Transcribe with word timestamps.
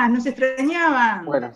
buenas, 0.00 0.10
nos 0.10 0.26
extrañaban. 0.26 1.24
Bueno, 1.24 1.52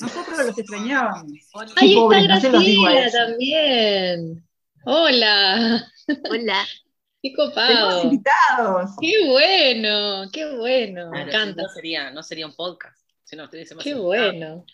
Nosotros 0.00 0.38
los 0.46 0.58
extrañábamos. 0.58 1.32
Ahí 1.76 1.94
pobres, 1.94 2.22
está 2.22 2.48
no 2.50 2.58
Graciela 2.60 3.10
también. 3.10 4.48
Hola, 4.84 5.86
Hola. 6.30 6.64
qué 7.22 7.32
copado. 7.34 8.02
invitados. 8.04 8.90
Qué 9.00 9.28
bueno, 9.28 10.30
qué 10.32 10.56
bueno, 10.56 11.10
me 11.10 11.24
si 11.24 11.28
encanta. 11.28 11.62
No 11.62 11.68
sería, 11.68 12.10
no 12.10 12.22
sería 12.22 12.46
un 12.46 12.54
podcast. 12.54 12.98
Si 13.24 13.36
no, 13.36 13.48
Qué 13.48 13.58
invitado. 13.90 14.02
bueno. 14.04 14.64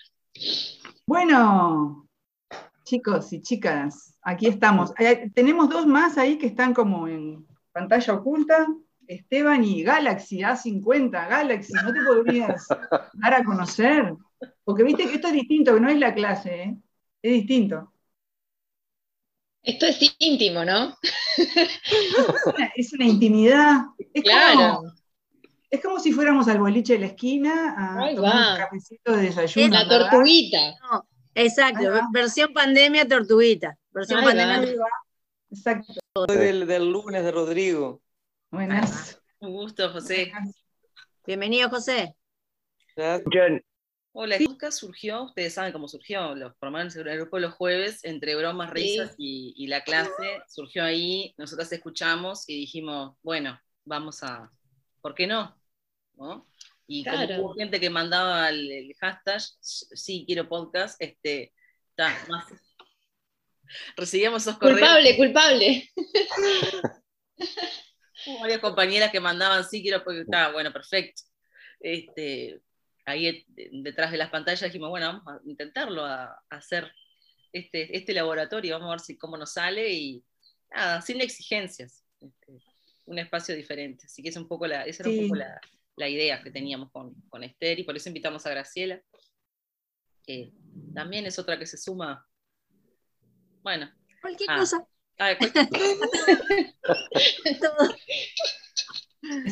Bueno, 1.06 2.08
chicos 2.84 3.32
y 3.32 3.42
chicas, 3.42 4.16
aquí 4.22 4.46
estamos. 4.46 4.92
Eh, 4.98 5.30
tenemos 5.34 5.68
dos 5.68 5.86
más 5.86 6.18
ahí 6.18 6.38
que 6.38 6.46
están 6.46 6.72
como 6.72 7.08
en 7.08 7.46
pantalla 7.72 8.14
oculta. 8.14 8.66
Esteban 9.08 9.64
y 9.64 9.82
Galaxy, 9.82 10.40
A50, 10.42 11.10
Galaxy, 11.28 11.72
¿no 11.72 11.92
te 11.92 12.00
podrías 12.04 12.66
dar 13.14 13.34
a 13.34 13.42
conocer? 13.44 14.14
Porque 14.64 14.84
viste 14.84 15.08
que 15.08 15.14
esto 15.16 15.28
es 15.28 15.34
distinto, 15.34 15.74
que 15.74 15.80
no 15.80 15.88
es 15.88 15.98
la 15.98 16.14
clase, 16.14 16.62
¿eh? 16.62 16.76
es 17.22 17.32
distinto. 17.32 17.92
Esto 19.62 19.86
es 19.86 19.98
íntimo, 20.18 20.64
¿no? 20.64 20.96
Es 21.36 22.46
una, 22.46 22.72
es 22.76 22.92
una 22.92 23.04
intimidad. 23.04 23.80
Es 24.14 24.22
Claro. 24.22 24.76
como, 24.76 24.92
es 25.70 25.82
como 25.82 25.98
si 26.00 26.12
fuéramos 26.12 26.48
al 26.48 26.58
boliche 26.58 26.94
de 26.94 26.98
la 27.00 27.06
esquina 27.06 27.74
a 27.76 27.98
Ahí 28.04 28.14
tomar 28.16 28.34
va. 28.34 28.52
un 28.52 28.58
cafecito 28.58 29.16
de 29.16 29.22
desayuno. 29.24 29.68
La 29.74 29.84
¿verdad? 29.84 30.10
tortuguita. 30.10 30.58
Exacto, 31.34 31.82
versión 32.12 32.52
pandemia 32.52 33.06
tortuguita. 33.06 33.76
Versión 33.90 34.22
pandemia. 34.22 34.60
va. 34.80 34.88
Exacto. 35.50 35.92
Soy 36.14 36.36
del, 36.36 36.66
del 36.66 36.90
lunes 36.90 37.22
de 37.24 37.32
Rodrigo. 37.32 38.00
Buenas. 38.50 39.20
Un 39.40 39.52
gusto, 39.52 39.90
José. 39.90 40.32
Bienvenido, 41.26 41.68
José. 41.68 42.14
Ya- 42.96 43.20
Hola, 44.12 44.36
el 44.36 44.46
podcast 44.46 44.80
surgió, 44.80 45.24
ustedes 45.24 45.54
saben 45.54 45.72
cómo 45.72 45.86
surgió, 45.86 46.34
los 46.34 46.56
formamos 46.56 46.96
el 46.96 47.04
grupo 47.04 47.38
los 47.38 47.54
jueves, 47.54 48.02
entre 48.04 48.34
bromas, 48.34 48.70
Sí. 48.70 48.74
risas 48.74 49.14
y, 49.18 49.54
y 49.56 49.66
la 49.68 49.84
clase, 49.84 50.42
surgió 50.48 50.82
ahí, 50.82 51.34
nosotros 51.36 51.70
escuchamos 51.70 52.48
y 52.48 52.56
dijimos, 52.58 53.16
bueno, 53.22 53.60
vamos 53.84 54.22
a, 54.24 54.50
¿por 55.02 55.14
qué 55.14 55.26
no? 55.28 55.54
¿No? 56.14 56.48
Y 56.88 57.04
Claro. 57.04 57.28
como 57.36 57.42
hubo 57.50 57.54
gente 57.54 57.78
que 57.78 57.90
mandaba 57.90 58.48
el, 58.48 58.72
el 58.72 58.94
hashtag, 58.94 59.40
sí, 59.60 60.24
quiero 60.26 60.48
podcast, 60.48 61.00
este, 61.00 61.52
está 61.90 62.16
más... 62.28 62.46
Recibíamos 63.96 64.42
esos 64.42 64.58
correos. 64.58 64.80
Culpable, 64.80 65.16
culpable. 65.16 65.90
Hubo 68.28 68.40
varias 68.40 68.60
compañeras 68.60 69.10
que 69.10 69.20
mandaban, 69.20 69.64
sí, 69.64 69.82
quiero 69.82 70.02
porque 70.04 70.20
está, 70.20 70.52
bueno, 70.52 70.72
perfecto. 70.72 71.22
Este, 71.80 72.60
ahí 73.04 73.26
eh, 73.28 73.46
detrás 73.72 74.10
de 74.10 74.18
las 74.18 74.30
pantallas 74.30 74.60
dijimos, 74.62 74.90
bueno, 74.90 75.06
vamos 75.06 75.26
a 75.26 75.40
intentarlo, 75.48 76.04
a, 76.04 76.24
a 76.24 76.42
hacer 76.50 76.92
este, 77.52 77.96
este 77.96 78.12
laboratorio, 78.12 78.74
vamos 78.74 78.88
a 78.88 78.92
ver 78.92 79.00
si, 79.00 79.16
cómo 79.16 79.36
nos 79.36 79.52
sale 79.52 79.90
y 79.92 80.22
nada, 80.70 81.00
sin 81.02 81.20
exigencias. 81.20 82.04
este, 82.20 82.58
un 83.06 83.18
espacio 83.18 83.54
diferente. 83.56 84.04
Así 84.06 84.22
que 84.22 84.28
es 84.28 84.36
un 84.36 84.46
poco 84.46 84.66
la, 84.66 84.82
esa 84.84 85.02
era 85.04 85.10
un 85.10 85.16
Sí. 85.16 85.22
poco 85.22 85.36
la, 85.36 85.58
la 85.96 86.08
idea 86.08 86.42
que 86.42 86.50
teníamos 86.50 86.90
con, 86.92 87.14
con 87.30 87.42
Esther 87.42 87.78
y 87.78 87.84
por 87.84 87.96
eso 87.96 88.08
invitamos 88.10 88.44
a 88.44 88.50
Graciela. 88.50 89.00
que 90.24 90.52
también 90.94 91.24
es 91.24 91.38
otra 91.38 91.58
que 91.58 91.64
se 91.64 91.78
suma. 91.78 92.28
Bueno, 93.62 93.90
Cualquier 94.20 94.50
Ah. 94.50 94.58
cosa. 94.58 94.86
A 95.18 95.26
ver, 95.26 95.38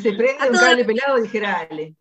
se 0.02 0.12
prende 0.12 0.36
A 0.38 0.46
un 0.46 0.56
cable 0.56 0.84
pelado, 0.84 1.20
dijera 1.20 1.60
Ale. 1.60 1.96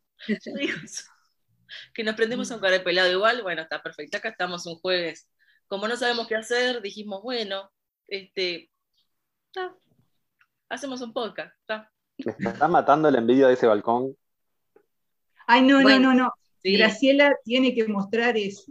Que 1.93 2.03
nos 2.03 2.15
prendemos 2.15 2.51
a 2.51 2.55
un 2.55 2.61
cara 2.61 2.83
pelado 2.83 3.11
igual, 3.11 3.41
bueno, 3.41 3.61
está 3.61 3.81
perfecto. 3.81 4.17
Acá 4.17 4.29
estamos 4.29 4.65
un 4.65 4.75
jueves. 4.75 5.29
Como 5.67 5.87
no 5.87 5.95
sabemos 5.97 6.27
qué 6.27 6.35
hacer, 6.35 6.81
dijimos, 6.81 7.21
bueno, 7.23 7.71
este, 8.07 8.69
ta, 9.51 9.75
hacemos 10.69 11.01
un 11.01 11.13
podcast. 11.13 11.55
ta. 11.65 11.91
me 12.17 12.51
está 12.51 12.67
matando 12.67 13.09
la 13.09 13.17
envidia 13.17 13.47
de 13.47 13.53
ese 13.53 13.67
balcón. 13.67 14.15
Ay, 15.47 15.63
no, 15.63 15.81
Bueno. 15.81 15.99
no, 15.99 16.13
no, 16.13 16.23
no. 16.25 16.33
Sí, 16.61 16.77
Graciela 16.77 17.35
tiene 17.43 17.73
que 17.73 17.87
mostrar 17.87 18.37
eso. 18.37 18.63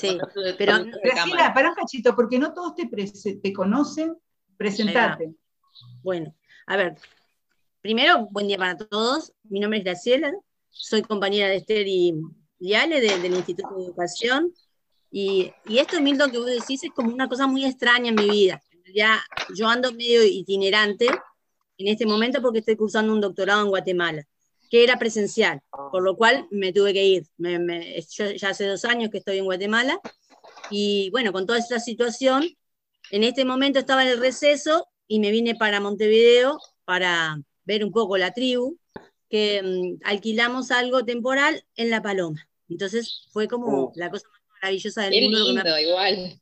Sí. 0.00 0.18
pero- 0.56 0.84
Graciela, 1.02 1.52
para 1.54 1.70
un 1.70 1.74
cachito, 1.74 2.14
porque 2.14 2.38
no 2.38 2.52
todos 2.54 2.74
te, 2.74 3.52
conocen, 3.52 4.16
presentate. 4.56 5.34
Bueno, 6.02 6.34
a 6.66 6.76
ver. 6.76 6.94
Primero, 7.80 8.28
buen 8.30 8.46
día 8.48 8.58
para 8.58 8.76
todos. 8.76 9.32
Mi 9.44 9.60
nombre 9.60 9.78
es 9.78 9.84
Graciela. 9.84 10.32
Soy 10.70 11.02
compañera 11.02 11.48
de 11.48 11.56
Esther 11.56 11.86
y, 11.86 12.14
y 12.60 12.74
Ale 12.74 13.00
de- 13.00 13.18
del 13.18 13.34
Instituto 13.34 13.74
de 13.76 13.84
Educación. 13.86 14.52
Y, 15.10 15.52
y 15.66 15.78
esto, 15.78 16.00
Milton, 16.00 16.30
que 16.30 16.38
vos 16.38 16.46
decís 16.46 16.84
es 16.84 16.90
como 16.90 17.12
una 17.12 17.28
cosa 17.28 17.46
muy 17.46 17.64
extraña 17.64 18.10
en 18.10 18.14
mi 18.16 18.28
vida. 18.28 18.62
Ya 18.94 19.20
yo 19.54 19.68
ando 19.68 19.92
medio 19.92 20.24
itinerante 20.24 21.06
en 21.78 21.88
este 21.88 22.06
momento 22.06 22.40
porque 22.42 22.58
estoy 22.60 22.76
cursando 22.76 23.12
un 23.12 23.20
doctorado 23.20 23.62
en 23.62 23.68
Guatemala, 23.68 24.24
que 24.70 24.84
era 24.84 24.98
presencial, 24.98 25.60
por 25.70 26.02
lo 26.02 26.16
cual 26.16 26.46
me 26.50 26.72
tuve 26.72 26.92
que 26.92 27.04
ir. 27.04 27.26
Me- 27.36 27.58
me- 27.58 28.00
yo 28.10 28.30
ya 28.32 28.50
hace 28.50 28.66
dos 28.66 28.84
años 28.84 29.10
que 29.10 29.18
estoy 29.18 29.38
en 29.38 29.44
Guatemala 29.44 29.98
y 30.70 31.10
bueno, 31.10 31.32
con 31.32 31.46
toda 31.46 31.58
esta 31.58 31.80
situación, 31.80 32.44
en 33.10 33.24
este 33.24 33.44
momento 33.44 33.78
estaba 33.78 34.02
en 34.02 34.10
el 34.10 34.20
receso 34.20 34.86
y 35.06 35.20
me 35.20 35.30
vine 35.30 35.54
para 35.54 35.80
Montevideo 35.80 36.58
para 36.84 37.38
ver 37.64 37.84
un 37.84 37.92
poco 37.92 38.16
la 38.18 38.32
tribu, 38.32 38.78
que 39.30 39.62
mm, 39.62 40.00
alquilamos 40.06 40.70
algo 40.70 41.04
temporal 41.04 41.64
en 41.76 41.90
La 41.90 42.02
Paloma. 42.02 42.46
Entonces 42.68 43.26
fue 43.32 43.48
como 43.48 43.84
Uh. 43.84 43.92
la 43.94 44.10
cosa 44.10 44.26
más 44.30 44.40
maravillosa 44.62 45.02
del 45.02 45.12
Qué 45.12 45.20
mundo. 45.22 45.38
que 45.38 45.52
me 45.52 45.62
lindo, 45.64 45.78
igual. 45.78 46.40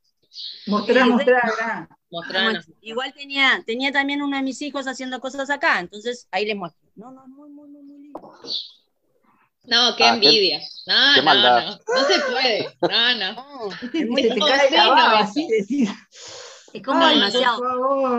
Mostrá, 0.66 1.06
mostrá, 1.06 1.38
acá. 1.38 1.88
Mostranos. 2.10 2.66
Igual 2.80 3.12
tenía, 3.14 3.62
tenía 3.66 3.90
también 3.92 4.22
uno 4.22 4.36
de 4.36 4.42
mis 4.42 4.60
hijos 4.62 4.86
haciendo 4.86 5.20
cosas 5.20 5.50
acá, 5.50 5.80
entonces 5.80 6.28
ahí 6.30 6.46
les 6.46 6.56
muestro. 6.56 6.88
No, 6.94 7.10
no, 7.10 7.26
muy, 7.26 7.50
muy, 7.50 7.68
muy, 7.68 7.82
muy 7.82 7.95
lindo. 7.95 7.95
No, 9.64 9.96
qué 9.96 10.04
Ah, 10.04 10.18
qué- 10.20 10.28
envidia. 10.28 10.60
No, 10.86 10.94
qué 11.14 11.20
no, 11.20 11.24
maldad. 11.24 11.66
no. 11.66 11.94
No 11.94 12.06
se 12.06 12.20
puede. 12.20 12.76
No, 12.82 13.14
no. 13.34 13.68
Es 13.94 14.08
muy- 14.08 14.22
se 14.22 14.28
te 14.28 14.34
como 14.34 14.46
cae 14.46 14.70
la 14.70 14.82
seno 14.82 14.90
baba, 14.90 15.20
eso. 15.20 15.30
así 15.30 15.88
es 16.72 16.82
como 16.82 17.04
Ay, 17.04 17.14
demasiado. 17.14 17.62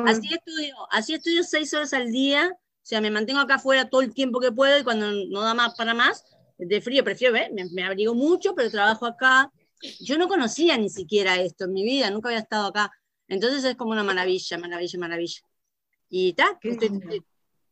Así 0.08 0.34
estudio, 0.34 0.76
así 0.92 1.14
estudio 1.14 1.44
seis 1.44 1.74
horas 1.74 1.94
al 1.94 2.12
día, 2.12 2.52
o 2.54 2.60
sea, 2.82 3.02
me 3.02 3.12
mantengo 3.12 3.40
acá 3.40 3.56
afuera 3.56 3.88
todo 3.90 4.02
el 4.02 4.14
tiempo 4.14 4.40
que 4.40 4.52
puedo 4.52 4.78
y 4.80 4.84
cuando 4.84 5.12
no 5.12 5.42
da 5.42 5.54
más 5.54 5.76
para 5.76 5.94
más, 5.94 6.24
de 6.58 6.82
frío 6.82 7.04
prefiero, 7.04 7.34
¿ves? 7.34 7.52
Me, 7.54 7.66
me 7.72 7.84
abrigo 7.84 8.16
mucho, 8.16 8.56
pero 8.56 8.72
trabajo 8.72 9.06
acá. 9.06 9.52
Yo 10.00 10.18
no 10.18 10.28
conocía 10.28 10.76
ni 10.78 10.90
siquiera 10.90 11.36
esto 11.40 11.66
en 11.66 11.74
mi 11.74 11.84
vida, 11.84 12.10
nunca 12.10 12.30
había 12.30 12.40
estado 12.40 12.66
acá. 12.68 12.92
Entonces 13.28 13.64
es 13.64 13.76
como 13.76 13.92
una 13.92 14.04
maravilla, 14.04 14.58
maravilla, 14.58 15.00
maravilla. 15.00 15.42
Y 16.10 16.30
está, 16.30 16.58
Qué 16.60 16.70
estoy- 16.72 17.24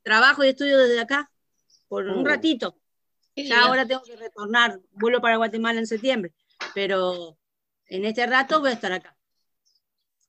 trabajo 0.04 0.44
y 0.44 0.50
estudio 0.50 0.78
desde 0.78 1.00
acá 1.00 1.32
por 1.88 2.06
un 2.08 2.20
Uh. 2.20 2.26
ratito. 2.26 2.78
Ya 3.36 3.66
ahora 3.66 3.86
tengo 3.86 4.02
que 4.04 4.16
retornar, 4.16 4.80
vuelo 4.92 5.20
para 5.22 5.36
Guatemala 5.38 5.80
en 5.80 5.88
septiembre, 5.88 6.34
pero 6.74 7.38
en 7.88 8.06
este 8.06 8.26
rato 8.26 8.62
voy 8.62 8.70
a 8.70 8.74
estar 8.74 8.94
acá. 8.94 9.18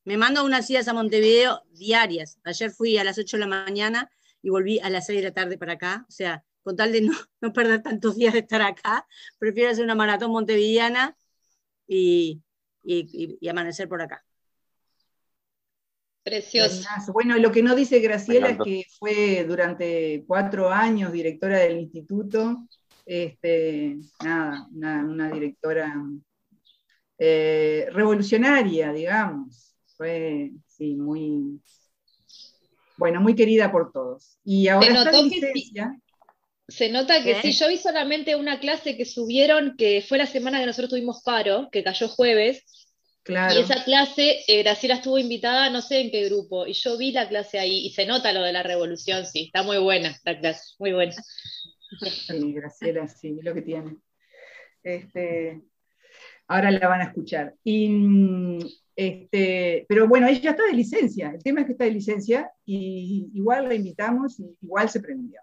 Me 0.04 0.16
mando 0.16 0.44
unas 0.44 0.68
idas 0.70 0.88
a 0.88 0.92
Montevideo 0.92 1.62
diarias. 1.70 2.38
Ayer 2.44 2.70
fui 2.70 2.98
a 2.98 3.04
las 3.04 3.16
8 3.18 3.36
de 3.36 3.40
la 3.40 3.46
mañana 3.46 4.10
y 4.42 4.50
volví 4.50 4.78
a 4.80 4.90
las 4.90 5.06
6 5.06 5.18
de 5.20 5.28
la 5.28 5.34
tarde 5.34 5.56
para 5.56 5.74
acá. 5.74 6.04
O 6.08 6.12
sea, 6.12 6.44
con 6.64 6.74
tal 6.76 6.90
de 6.92 7.00
no, 7.02 7.12
no 7.40 7.52
perder 7.52 7.82
tantos 7.82 8.16
días 8.16 8.32
de 8.32 8.40
estar 8.40 8.60
acá, 8.62 9.06
prefiero 9.38 9.70
hacer 9.70 9.84
una 9.84 9.94
maratón 9.94 10.32
montevideana 10.32 11.16
y, 11.86 12.42
y- 12.82 13.08
y- 13.12 13.38
y 13.40 13.48
amanecer 13.48 13.88
por 13.88 14.02
acá. 14.02 14.24
Precioso. 16.26 16.88
Bueno, 17.12 17.38
lo 17.38 17.52
que 17.52 17.62
no 17.62 17.76
dice 17.76 18.00
Graciela 18.00 18.48
es 18.48 18.58
que 18.58 18.84
fue 18.98 19.44
durante 19.44 20.24
cuatro 20.26 20.72
años 20.72 21.12
directora 21.12 21.60
del 21.60 21.78
instituto. 21.78 22.66
Este, 23.06 23.96
nada, 24.24 24.66
una, 24.74 25.04
una 25.04 25.30
directora 25.30 25.94
eh, 27.16 27.86
revolucionaria, 27.92 28.92
digamos. 28.92 29.76
Fue, 29.96 30.50
sí, 30.66 30.96
muy, 30.96 31.60
bueno, 32.96 33.20
muy 33.20 33.36
querida 33.36 33.70
por 33.70 33.92
todos. 33.92 34.40
Y 34.42 34.66
ahora 34.66 35.04
está 35.04 35.12
que 35.12 35.22
licencia. 35.22 35.96
Se 36.66 36.90
nota 36.90 37.22
que 37.22 37.34
¿Qué? 37.34 37.42
sí, 37.42 37.52
yo 37.52 37.68
vi 37.68 37.76
solamente 37.76 38.34
una 38.34 38.58
clase 38.58 38.96
que 38.96 39.04
subieron, 39.04 39.76
que 39.76 40.04
fue 40.06 40.18
la 40.18 40.26
semana 40.26 40.58
que 40.58 40.66
nosotros 40.66 40.90
tuvimos 40.90 41.22
paro, 41.22 41.68
que 41.70 41.84
cayó 41.84 42.08
jueves, 42.08 42.64
Claro. 43.26 43.58
y 43.58 43.62
esa 43.62 43.82
clase, 43.82 44.44
eh, 44.46 44.62
Graciela 44.62 44.94
estuvo 44.94 45.18
invitada, 45.18 45.68
no 45.68 45.82
sé 45.82 46.00
en 46.00 46.10
qué 46.12 46.28
grupo, 46.28 46.64
y 46.64 46.74
yo 46.74 46.96
vi 46.96 47.10
la 47.10 47.28
clase 47.28 47.58
ahí, 47.58 47.84
y 47.84 47.90
se 47.90 48.06
nota 48.06 48.32
lo 48.32 48.40
de 48.40 48.52
la 48.52 48.62
revolución, 48.62 49.26
sí, 49.26 49.46
está 49.46 49.64
muy 49.64 49.78
buena 49.78 50.16
la 50.24 50.38
clase, 50.38 50.74
muy 50.78 50.92
buena. 50.92 51.12
Sí, 52.00 52.52
Graciela, 52.52 53.08
sí, 53.08 53.38
lo 53.42 53.52
que 53.52 53.62
tiene. 53.62 53.96
Este, 54.82 55.60
ahora 56.48 56.70
la 56.70 56.88
van 56.88 57.00
a 57.00 57.04
escuchar. 57.04 57.54
Y, 57.64 57.88
mm, 57.88 58.58
este, 58.94 59.84
pero 59.88 60.08
bueno, 60.08 60.26
ella 60.28 60.50
está 60.50 60.64
de 60.64 60.72
licencia. 60.72 61.30
El 61.30 61.42
tema 61.42 61.60
es 61.60 61.66
que 61.66 61.72
está 61.72 61.84
de 61.84 61.90
licencia 61.90 62.50
y 62.64 63.30
igual 63.34 63.68
la 63.68 63.74
invitamos 63.74 64.38
y 64.40 64.56
igual 64.62 64.88
se 64.88 65.00
prendió. 65.00 65.40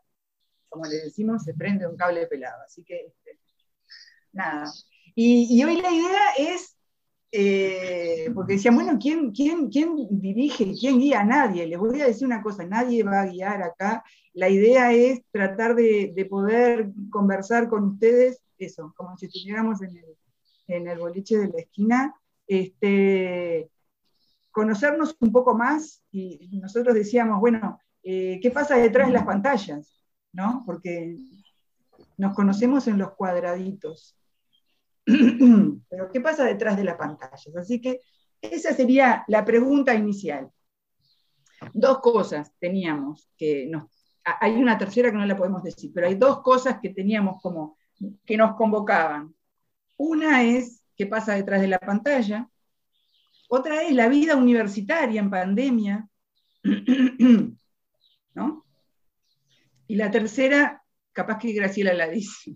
Como 0.70 0.86
le 0.86 0.96
decimos, 0.96 1.44
se 1.44 1.54
prende 1.54 1.88
un 1.88 1.96
cable 1.96 2.26
pelado. 2.28 2.64
Así 2.66 2.84
que 2.84 3.08
este, 3.08 3.40
nada. 4.32 4.72
Y, 5.16 5.48
y 5.56 5.64
hoy 5.64 5.82
la 5.82 5.92
idea 5.92 6.54
es, 6.54 6.78
eh, 7.36 8.32
porque 8.36 8.54
decían, 8.54 8.76
bueno, 8.76 9.00
¿quién, 9.02 9.32
quién, 9.32 9.68
¿quién 9.68 9.96
dirige, 10.12 10.72
quién 10.80 11.00
guía 11.00 11.24
nadie? 11.24 11.66
Les 11.66 11.80
voy 11.80 12.00
a 12.00 12.06
decir 12.06 12.28
una 12.28 12.44
cosa, 12.44 12.64
nadie 12.64 13.04
va 13.04 13.22
a 13.22 13.26
guiar 13.26 13.64
acá. 13.64 14.04
La 14.34 14.50
idea 14.50 14.94
es 14.94 15.24
tratar 15.32 15.74
de, 15.74 16.14
de 16.16 16.26
poder 16.26 16.92
conversar 17.10 17.68
con 17.70 17.86
ustedes, 17.86 18.44
eso, 18.60 18.94
como 18.96 19.18
si 19.18 19.26
estuviéramos 19.26 19.82
en 19.82 19.98
el, 19.98 20.06
en 20.68 20.88
el 20.88 21.00
boliche 21.00 21.40
de 21.40 21.48
la 21.48 21.60
esquina, 21.60 22.14
este, 22.46 23.68
conocernos 24.52 25.18
un 25.20 25.32
poco 25.32 25.56
más 25.56 26.04
y 26.12 26.60
nosotros 26.62 26.94
decíamos, 26.94 27.40
bueno, 27.40 27.80
eh, 28.04 28.40
¿qué 28.44 28.52
pasa 28.52 28.76
detrás 28.76 29.08
de 29.08 29.14
las 29.14 29.26
pantallas? 29.26 30.06
¿No? 30.34 30.62
Porque 30.68 31.18
nos 32.18 32.36
conocemos 32.36 32.88
en 32.88 33.00
los 33.00 33.14
cuadraditos. 33.14 34.16
Pero 35.90 36.12
¿qué 36.12 36.22
pasa 36.22 36.46
detrás 36.46 36.78
de 36.78 36.84
las 36.84 36.96
pantallas? 36.96 37.56
Así 37.56 37.82
que 37.82 38.00
esa 38.42 38.74
sería 38.74 39.24
la 39.28 39.46
pregunta 39.46 39.94
inicial. 39.94 40.50
Dos 41.74 42.00
cosas 42.00 42.52
teníamos 42.60 43.30
que 43.38 43.68
nos... 43.68 43.90
Hay 44.24 44.54
una 44.54 44.78
tercera 44.78 45.12
que 45.12 45.18
no 45.18 45.26
la 45.26 45.36
podemos 45.36 45.64
decir, 45.64 45.92
pero 45.94 46.08
hay 46.08 46.16
dos 46.16 46.42
cosas 46.42 46.80
que 46.82 46.92
teníamos 46.92 47.42
como 47.42 47.78
que 48.26 48.38
nos 48.38 48.56
convocaban. 48.56 49.36
Una 49.98 50.44
es 50.44 50.82
qué 50.96 51.08
pasa 51.08 51.36
detrás 51.36 51.60
de 51.60 51.68
la 51.68 51.80
pantalla, 51.80 52.50
otra 53.50 53.84
es 53.84 53.94
la 53.94 54.08
vida 54.08 54.36
universitaria 54.36 55.20
en 55.20 55.30
pandemia, 55.30 56.08
¿no? 58.34 58.66
Y 59.88 59.96
la 59.96 60.10
tercera, 60.10 60.84
capaz 61.12 61.38
que 61.38 61.54
Graciela 61.54 61.94
la 61.94 62.08
dice. 62.08 62.56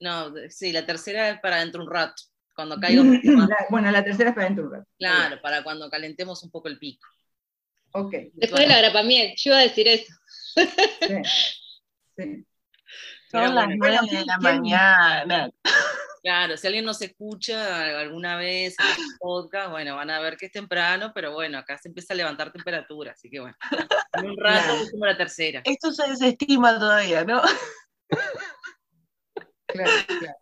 No, 0.00 0.32
sí, 0.50 0.72
la 0.72 0.84
tercera 0.86 1.30
es 1.30 1.40
para 1.40 1.58
dentro 1.58 1.80
de 1.82 1.86
un 1.88 1.92
rato, 1.94 2.22
cuando 2.54 2.76
caiga 2.80 3.02
un 3.02 3.20
poco 3.20 3.36
más. 3.36 3.48
La- 3.48 3.66
bueno, 3.70 3.90
la 3.90 4.04
tercera 4.04 4.30
es 4.30 4.34
para 4.34 4.46
dentro 4.46 4.64
de 4.64 4.68
un 4.68 4.74
rato. 4.76 4.90
Claro, 4.98 5.40
para 5.42 5.62
cuando 5.62 5.88
calentemos 5.90 6.42
un 6.42 6.50
poco 6.50 6.68
el 6.68 6.78
pico. 6.78 7.06
Ok. 7.92 8.14
Después 8.34 8.62
de 8.62 8.68
la 8.68 8.78
grapamiel, 8.78 9.34
yo 9.36 9.50
iba 9.52 9.58
a 9.58 9.62
decir 9.62 9.88
eso. 9.88 10.12
sí, 12.16 12.46
Son 13.30 13.54
las 13.54 13.66
nueve 13.66 13.78
bueno, 13.78 14.02
de 14.02 14.24
la 14.24 14.36
¿quién- 14.38 14.42
mañana. 14.42 15.50
Claro, 16.22 16.56
si 16.56 16.66
alguien 16.66 16.84
nos 16.84 17.00
escucha 17.02 18.00
alguna 18.00 18.36
vez 18.36 18.74
en 18.80 18.86
el 18.86 18.96
podcast, 19.20 19.70
bueno, 19.70 19.94
van 19.94 20.10
a 20.10 20.18
ver 20.20 20.36
que 20.36 20.46
es 20.46 20.52
temprano, 20.52 21.12
pero 21.14 21.32
bueno, 21.32 21.56
acá 21.58 21.78
se 21.78 21.86
empieza 21.88 22.14
a 22.14 22.16
levantar 22.16 22.50
temperatura, 22.52 23.12
así 23.12 23.30
que 23.30 23.38
bueno, 23.38 23.56
en 24.12 24.30
un 24.30 24.36
rato 24.36 24.66
Claro. 24.66 25.06
la 25.06 25.16
tercera. 25.16 25.60
Esto 25.64 25.92
se 25.92 26.08
desestima 26.08 26.78
todavía, 26.80 27.24
¿no? 27.24 27.40
Claro, 29.66 29.90
claro. 30.06 30.38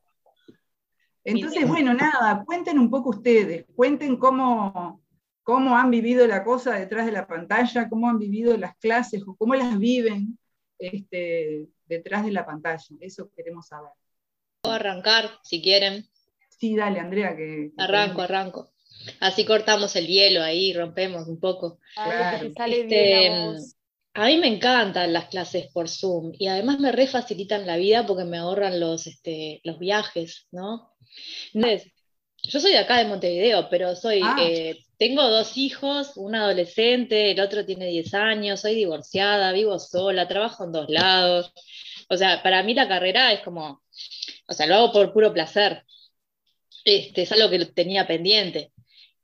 Entonces, 1.24 1.66
bueno, 1.66 1.94
nada, 1.94 2.44
cuenten 2.44 2.78
un 2.78 2.90
poco 2.90 3.10
ustedes, 3.10 3.64
cuenten 3.74 4.16
cómo, 4.16 5.02
cómo 5.42 5.76
han 5.76 5.90
vivido 5.90 6.26
la 6.26 6.44
cosa 6.44 6.74
detrás 6.74 7.06
de 7.06 7.12
la 7.12 7.26
pantalla, 7.26 7.88
cómo 7.88 8.08
han 8.08 8.18
vivido 8.18 8.56
las 8.58 8.76
clases 8.76 9.22
o 9.26 9.34
cómo 9.34 9.54
las 9.54 9.78
viven 9.78 10.38
este, 10.78 11.68
detrás 11.86 12.24
de 12.24 12.32
la 12.32 12.44
pantalla. 12.44 12.84
Eso 13.00 13.30
queremos 13.34 13.68
saber. 13.68 13.90
Puedo 14.60 14.76
arrancar, 14.76 15.30
si 15.42 15.62
quieren. 15.62 16.06
Sí, 16.50 16.76
dale, 16.76 17.00
Andrea, 17.00 17.34
que... 17.34 17.72
que 17.74 17.82
Arranco, 17.82 18.22
arranco. 18.22 18.70
Así 19.20 19.44
cortamos 19.44 19.96
el 19.96 20.06
hielo 20.06 20.42
ahí, 20.42 20.72
rompemos 20.72 21.26
un 21.26 21.40
poco. 21.40 21.78
Claro. 21.94 22.46
Este, 22.46 23.56
a 24.14 24.26
mí 24.26 24.38
me 24.38 24.46
encantan 24.46 25.12
las 25.12 25.26
clases 25.28 25.66
por 25.72 25.88
Zoom 25.88 26.32
y 26.38 26.46
además 26.46 26.78
me 26.80 26.92
re 26.92 27.06
facilitan 27.06 27.66
la 27.66 27.76
vida 27.76 28.06
porque 28.06 28.24
me 28.24 28.38
ahorran 28.38 28.78
los, 28.78 29.06
este, 29.06 29.60
los 29.64 29.78
viajes, 29.78 30.46
¿no? 30.52 30.92
Entonces, 31.52 31.92
yo 32.42 32.60
soy 32.60 32.72
de 32.72 32.78
acá 32.78 32.98
de 32.98 33.06
Montevideo, 33.06 33.68
pero 33.70 33.96
soy, 33.96 34.20
Ah. 34.22 34.36
eh, 34.40 34.84
tengo 34.98 35.28
dos 35.28 35.56
hijos, 35.56 36.12
un 36.16 36.34
adolescente, 36.34 37.32
el 37.32 37.40
otro 37.40 37.64
tiene 37.66 37.86
10 37.86 38.14
años, 38.14 38.60
soy 38.60 38.74
divorciada, 38.74 39.50
vivo 39.52 39.78
sola, 39.78 40.28
trabajo 40.28 40.64
en 40.64 40.72
dos 40.72 40.88
lados. 40.88 41.52
O 42.08 42.16
sea, 42.16 42.42
para 42.42 42.62
mí 42.62 42.74
la 42.74 42.86
carrera 42.86 43.32
es 43.32 43.40
como, 43.40 43.82
o 44.46 44.52
sea, 44.52 44.66
lo 44.66 44.76
hago 44.76 44.92
por 44.92 45.12
puro 45.12 45.32
placer. 45.32 45.84
Este, 46.84 47.22
es 47.22 47.32
algo 47.32 47.48
que 47.50 47.64
tenía 47.66 48.06
pendiente. 48.06 48.73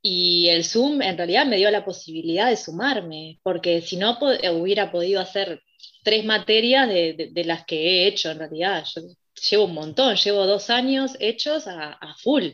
Y 0.03 0.49
el 0.49 0.65
Zoom 0.65 1.03
en 1.03 1.17
realidad 1.19 1.47
me 1.47 1.57
dio 1.57 1.71
la 1.71 1.85
posibilidad 1.85 2.49
de 2.49 2.57
sumarme, 2.57 3.39
porque 3.43 3.83
si 3.83 3.97
no 3.97 4.19
po- 4.19 4.33
hubiera 4.53 4.91
podido 4.91 5.21
hacer 5.21 5.63
tres 6.03 6.25
materias 6.25 6.89
de, 6.89 7.13
de- 7.15 7.29
de 7.33 7.45
las 7.45 7.65
que 7.67 7.77
he 8.05 8.07
hecho 8.07 8.31
en 8.31 8.39
realidad. 8.39 8.85
Yo 8.95 9.03
llevo 9.51 9.65
un 9.67 9.75
montón, 9.75 10.17
llevo 10.17 10.47
dos 10.47 10.71
años 10.71 11.13
hechos 11.21 11.67
a, 11.67 11.93
a 11.93 12.15
full, 12.17 12.45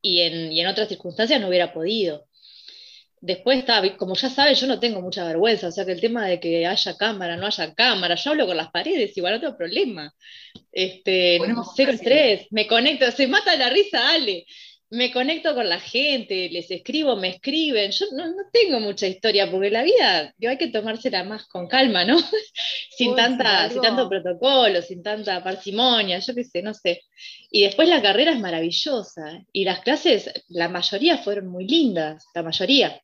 y 0.00 0.20
en, 0.20 0.52
y 0.52 0.60
en 0.60 0.66
otras 0.66 0.88
circunstancias 0.88 1.40
no 1.40 1.48
hubiera 1.48 1.72
podido. 1.72 2.26
Después, 3.20 3.60
está, 3.60 3.80
como 3.96 4.16
ya 4.16 4.28
sabes, 4.28 4.60
yo 4.60 4.66
no 4.66 4.80
tengo 4.80 5.00
mucha 5.00 5.24
vergüenza, 5.24 5.68
o 5.68 5.70
sea 5.70 5.84
que 5.86 5.92
el 5.92 6.00
tema 6.00 6.26
de 6.26 6.40
que 6.40 6.66
haya 6.66 6.96
cámara, 6.96 7.36
no 7.36 7.46
haya 7.46 7.72
cámara, 7.72 8.16
yo 8.16 8.30
hablo 8.32 8.46
con 8.48 8.56
las 8.56 8.72
paredes, 8.72 9.16
igual 9.16 9.34
no 9.34 9.40
tengo 9.40 9.56
problema. 9.56 10.12
Este, 10.72 11.38
cero 11.76 11.92
estrés, 11.92 12.46
me 12.50 12.66
conecto, 12.66 13.08
se 13.12 13.28
mata 13.28 13.54
la 13.56 13.70
risa, 13.70 14.10
Ale 14.10 14.44
me 14.92 15.10
conecto 15.10 15.54
con 15.54 15.70
la 15.70 15.80
gente, 15.80 16.50
les 16.50 16.70
escribo, 16.70 17.16
me 17.16 17.28
escriben. 17.28 17.90
Yo 17.92 18.04
no, 18.12 18.26
no 18.26 18.42
tengo 18.52 18.78
mucha 18.78 19.06
historia, 19.06 19.50
porque 19.50 19.70
la 19.70 19.82
vida 19.82 20.34
digo, 20.36 20.50
hay 20.50 20.58
que 20.58 20.68
tomársela 20.68 21.24
más 21.24 21.46
con 21.46 21.66
calma, 21.66 22.04
¿no? 22.04 22.18
sin, 22.90 23.14
¿Puedo 23.14 23.16
tanta, 23.16 23.62
decir 23.62 23.72
sin 23.72 23.82
tanto 23.82 24.06
protocolo, 24.10 24.82
sin 24.82 25.02
tanta 25.02 25.42
parsimonia, 25.42 26.18
yo 26.18 26.34
qué 26.34 26.44
sé, 26.44 26.62
no 26.62 26.74
sé. 26.74 27.00
Y 27.50 27.62
después 27.62 27.88
la 27.88 28.02
carrera 28.02 28.32
es 28.32 28.40
maravillosa. 28.40 29.40
Y 29.50 29.64
las 29.64 29.80
clases, 29.80 30.30
la 30.48 30.68
mayoría 30.68 31.16
fueron 31.16 31.46
muy 31.46 31.66
lindas, 31.66 32.26
la 32.34 32.42
mayoría. 32.42 33.00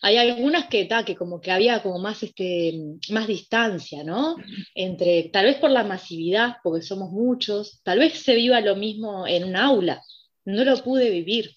Hay 0.00 0.18
algunas 0.18 0.68
que, 0.68 0.84
ta, 0.84 1.04
que 1.04 1.16
como 1.16 1.40
que 1.40 1.50
había 1.50 1.82
como 1.82 1.98
más, 1.98 2.22
este, 2.22 2.72
más 3.10 3.26
distancia, 3.26 4.04
¿no? 4.04 4.36
Entre, 4.76 5.24
tal 5.32 5.46
vez 5.46 5.56
por 5.56 5.72
la 5.72 5.82
masividad, 5.82 6.58
porque 6.62 6.82
somos 6.82 7.10
muchos, 7.10 7.80
tal 7.82 7.98
vez 7.98 8.12
se 8.12 8.36
viva 8.36 8.60
lo 8.60 8.76
mismo 8.76 9.26
en 9.26 9.42
un 9.42 9.56
aula 9.56 10.00
no 10.44 10.64
lo 10.64 10.76
pude 10.82 11.10
vivir. 11.10 11.54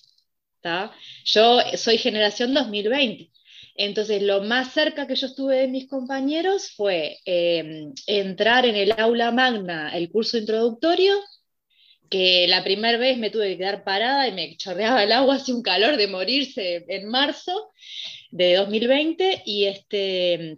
¿tá? 0.65 0.91
Yo 1.25 1.59
soy 1.77 1.99
generación 1.99 2.55
2020, 2.55 3.29
entonces 3.75 4.23
lo 4.23 4.41
más 4.41 4.73
cerca 4.73 5.05
que 5.05 5.15
yo 5.15 5.27
estuve 5.27 5.57
de 5.57 5.67
mis 5.67 5.87
compañeros 5.87 6.71
fue 6.75 7.19
eh, 7.23 7.91
entrar 8.07 8.65
en 8.65 8.75
el 8.75 8.91
aula 8.97 9.29
magna, 9.31 9.95
el 9.95 10.09
curso 10.09 10.39
introductorio, 10.39 11.13
que 12.09 12.47
la 12.47 12.63
primera 12.63 12.97
vez 12.97 13.19
me 13.19 13.29
tuve 13.29 13.49
que 13.49 13.57
quedar 13.59 13.83
parada 13.83 14.27
y 14.27 14.31
me 14.31 14.57
chorreaba 14.57 15.03
el 15.03 15.11
agua, 15.11 15.35
hacía 15.37 15.53
un 15.53 15.61
calor 15.61 15.97
de 15.97 16.07
morirse 16.07 16.83
en 16.87 17.09
marzo 17.09 17.71
de 18.31 18.55
2020, 18.55 19.43
y, 19.45 19.65
este, 19.65 20.57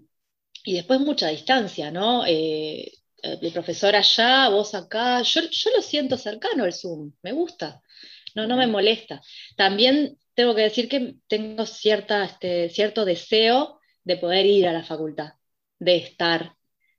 y 0.63 0.74
después 0.74 1.02
mucha 1.02 1.28
distancia, 1.28 1.92
¿no? 1.92 2.25
Eh, 2.25 2.94
el 3.24 3.52
profesor 3.52 3.94
allá, 3.94 4.48
vos 4.48 4.74
acá, 4.74 5.22
yo, 5.24 5.42
yo 5.52 5.72
lo 5.75 5.82
siento 5.82 6.18
cercano 6.18 6.63
el 6.63 6.74
Zoom, 6.74 7.12
me 7.24 7.34
gusta 7.34 7.82
no, 8.38 8.48
no 8.48 8.56
me 8.56 8.67
molesta. 8.67 9.22
También 9.56 10.17
tengo 10.36 10.53
que 10.53 10.62
decir 10.62 10.88
que 10.88 11.15
tengo 11.27 11.65
cierta, 11.65 12.24
este, 12.24 12.70
cierto 12.70 13.03
deseo 13.03 13.79
de 14.03 14.17
poder 14.17 14.46
ir 14.46 14.67
a 14.67 14.74
la 14.74 14.84
facultad, 14.84 15.34
de 15.79 15.98
estar, 15.98 16.53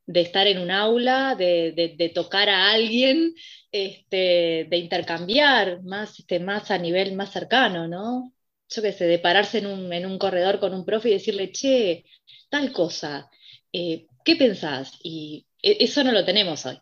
de 0.04 0.20
estar 0.22 0.48
en 0.48 0.58
un 0.58 0.72
aula, 0.72 1.36
de, 1.36 1.94
de, 1.96 2.08
tocar 2.08 2.48
a 2.48 2.72
alguien, 2.72 3.34
este, 3.70 4.66
de 4.68 4.76
intercambiar 4.78 5.82
más, 5.84 6.18
este, 6.18 6.40
más 6.40 6.72
a 6.72 6.78
nivel 6.78 7.14
más 7.14 7.32
cercano, 7.32 7.86
¿no? 7.86 8.34
Yo 8.68 8.82
qué 8.82 8.92
sé, 8.92 9.06
de 9.06 9.20
pararse 9.20 9.58
en 9.58 9.66
un, 9.66 9.92
en 9.92 10.06
un 10.06 10.18
corredor 10.18 10.58
con 10.58 10.74
un 10.74 10.84
profe 10.84 11.10
y 11.10 11.12
decirle, 11.12 11.52
che, 11.52 12.04
tal 12.50 12.72
cosa, 12.72 13.30
eh, 13.72 14.06
¿qué 14.24 14.34
pensás? 14.34 14.98
Y 15.02 15.46
eso 15.62 16.02
no 16.02 16.10
lo 16.12 16.24
tenemos 16.24 16.66
hoy. 16.66 16.78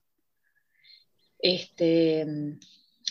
Este, 1.38 2.26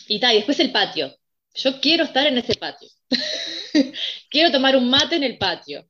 y 0.08 0.20
tal, 0.20 0.34
y 0.34 0.36
después 0.36 0.58
el 0.60 0.72
patio. 0.72 1.14
Yo 1.56 1.80
quiero 1.80 2.04
estar 2.04 2.26
en 2.26 2.38
ese 2.38 2.54
patio. 2.54 2.88
quiero 4.30 4.52
tomar 4.52 4.76
un 4.76 4.90
mate 4.90 5.16
en 5.16 5.24
el 5.24 5.38
patio. 5.38 5.86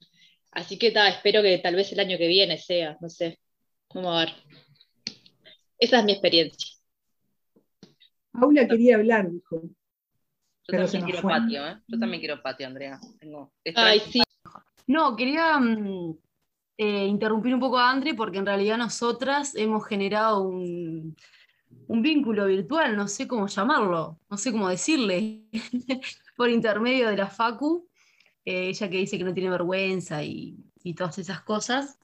Así 0.52 0.78
que 0.78 0.90
ta, 0.90 1.08
espero 1.08 1.42
que 1.42 1.58
tal 1.58 1.74
vez 1.74 1.92
el 1.92 2.00
año 2.00 2.16
que 2.16 2.28
viene 2.28 2.56
sea, 2.56 2.96
no 3.00 3.08
sé. 3.08 3.38
Vamos 3.92 4.16
a 4.16 4.20
ver. 4.20 4.34
Esa 5.78 5.98
es 5.98 6.04
mi 6.04 6.12
experiencia. 6.12 6.76
Paula 8.32 8.66
quería 8.66 8.96
hablar, 8.96 9.30
dijo. 9.30 9.62
Yo 9.62 9.70
Pero 10.66 10.86
se 10.86 10.98
también 10.98 11.04
quiero 11.04 11.22
fue. 11.22 11.32
patio, 11.32 11.66
¿eh? 11.66 11.76
Yo 11.86 11.98
también 11.98 12.20
quiero 12.20 12.42
patio, 12.42 12.66
Andrea. 12.66 12.98
Tengo 13.18 13.52
Ay, 13.74 13.98
extraño 13.98 14.12
sí. 14.12 14.22
No, 14.86 15.16
quería 15.16 15.58
mm, 15.58 16.16
eh, 16.78 17.06
interrumpir 17.06 17.54
un 17.54 17.60
poco 17.60 17.78
a 17.78 17.90
Andre 17.90 18.14
porque 18.14 18.38
en 18.38 18.46
realidad 18.46 18.78
nosotras 18.78 19.54
hemos 19.56 19.86
generado 19.86 20.42
un, 20.42 21.16
un 21.88 22.02
vínculo 22.02 22.46
virtual, 22.46 22.96
no 22.96 23.08
sé 23.08 23.26
cómo 23.28 23.46
llamarlo, 23.46 24.20
no 24.28 24.36
sé 24.36 24.52
cómo 24.52 24.68
decirle, 24.68 25.44
por 26.36 26.50
intermedio 26.50 27.08
de 27.08 27.16
la 27.16 27.28
Facu, 27.28 27.88
eh, 28.44 28.68
ella 28.68 28.90
que 28.90 28.98
dice 28.98 29.18
que 29.18 29.24
no 29.24 29.34
tiene 29.34 29.50
vergüenza 29.50 30.22
y, 30.22 30.56
y 30.82 30.94
todas 30.94 31.18
esas 31.18 31.42
cosas. 31.42 31.98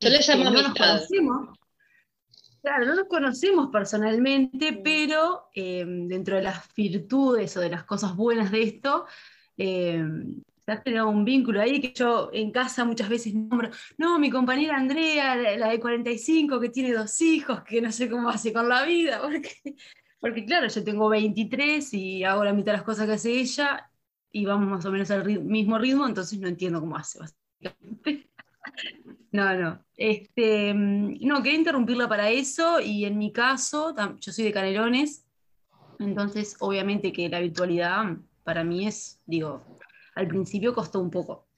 Yo 0.00 0.10
le 0.10 0.18
Este, 0.18 0.36
llamo 0.36 0.50
no 0.50 0.62
nos 0.62 0.74
conocemos. 0.74 1.58
Claro, 2.60 2.86
no 2.86 2.94
nos 2.96 3.06
conocemos 3.08 3.68
personalmente, 3.72 4.80
pero 4.82 5.48
eh, 5.54 5.84
dentro 5.86 6.36
de 6.36 6.42
las 6.42 6.72
virtudes 6.74 7.56
o 7.56 7.60
de 7.60 7.70
las 7.70 7.84
cosas 7.84 8.16
buenas 8.16 8.50
de 8.50 8.62
esto, 8.62 9.06
eh, 9.56 10.04
se 10.76 10.98
ha 10.98 11.04
un 11.06 11.24
vínculo 11.24 11.60
ahí 11.60 11.80
que 11.80 11.92
yo 11.94 12.30
en 12.32 12.50
casa 12.50 12.84
muchas 12.84 13.08
veces 13.08 13.34
nombro, 13.34 13.70
no, 13.96 14.18
mi 14.18 14.30
compañera 14.30 14.76
Andrea, 14.76 15.34
la, 15.56 15.68
de 15.68 15.80
45, 15.80 16.60
que 16.60 16.68
tiene 16.68 16.92
dos 16.92 17.20
hijos, 17.22 17.62
que 17.62 17.80
no 17.80 17.90
sé 17.90 18.10
cómo 18.10 18.28
hace 18.28 18.52
con 18.52 18.68
la 18.68 18.84
vida, 18.84 19.20
porque, 19.22 19.50
porque 20.20 20.44
claro, 20.44 20.68
yo 20.68 20.84
tengo 20.84 21.08
23 21.08 21.94
y 21.94 22.24
hago 22.24 22.44
la 22.44 22.52
mitad 22.52 22.72
de 22.72 22.78
las 22.78 22.82
cosas 22.82 23.06
que 23.06 23.12
hace 23.12 23.32
ella 23.32 23.90
y 24.30 24.44
vamos 24.44 24.68
más 24.68 24.84
o 24.84 24.92
menos 24.92 25.10
al 25.10 25.24
mismo 25.40 25.78
ritmo, 25.78 26.06
entonces 26.06 26.38
no 26.38 26.48
entiendo 26.48 26.80
cómo 26.80 26.96
hace, 26.96 27.18
básicamente. 27.18 28.28
No, 29.30 29.54
no. 29.54 29.84
Este, 29.94 30.72
no, 30.72 31.42
quería 31.42 31.58
interrumpirla 31.58 32.08
para 32.08 32.30
eso 32.30 32.80
y 32.80 33.04
en 33.04 33.18
mi 33.18 33.30
caso, 33.30 33.94
yo 34.20 34.32
soy 34.32 34.44
de 34.46 34.52
Canelones, 34.52 35.26
entonces 35.98 36.56
obviamente 36.60 37.12
que 37.12 37.28
la 37.28 37.40
virtualidad 37.40 38.16
para 38.42 38.64
mí 38.64 38.86
es, 38.86 39.20
digo, 39.26 39.77
al 40.18 40.28
principio 40.28 40.74
costó 40.74 41.00
un 41.00 41.10
poco, 41.10 41.48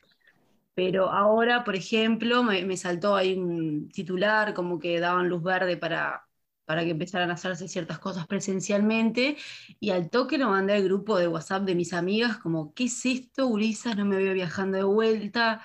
pero 0.75 1.11
ahora, 1.11 1.65
por 1.65 1.77
ejemplo, 1.77 2.43
me, 2.43 2.65
me 2.65 2.77
saltó 2.77 3.17
ahí 3.17 3.35
un 3.37 3.89
titular 3.91 4.55
como 4.55 4.79
que 4.79 5.01
daban 5.01 5.29
luz 5.29 5.43
verde 5.43 5.77
para, 5.77 6.27
para 6.65 6.85
que 6.85 6.91
empezaran 6.91 7.31
a 7.31 7.35
hacerse 7.35 7.69
ciertas 7.69 7.99
cosas 7.99 8.27
presencialmente 8.27 9.37
y 9.81 9.91
al 9.91 10.11
toque 10.11 10.39
lo 10.39 10.51
mandé 10.51 10.75
al 10.75 10.85
grupo 10.85 11.19
de 11.19 11.29
WhatsApp 11.29 11.65
de 11.65 11.75
mis 11.75 11.93
amigas 11.93 12.39
como, 12.39 12.73
¿qué 12.75 12.85
es 12.85 13.05
esto, 13.07 13.47
Ulises? 13.49 13.97
No 13.97 14.05
me 14.07 14.17
veo 14.17 14.35
viajando 14.35 14.79
de 14.79 14.85
vuelta 14.85 15.63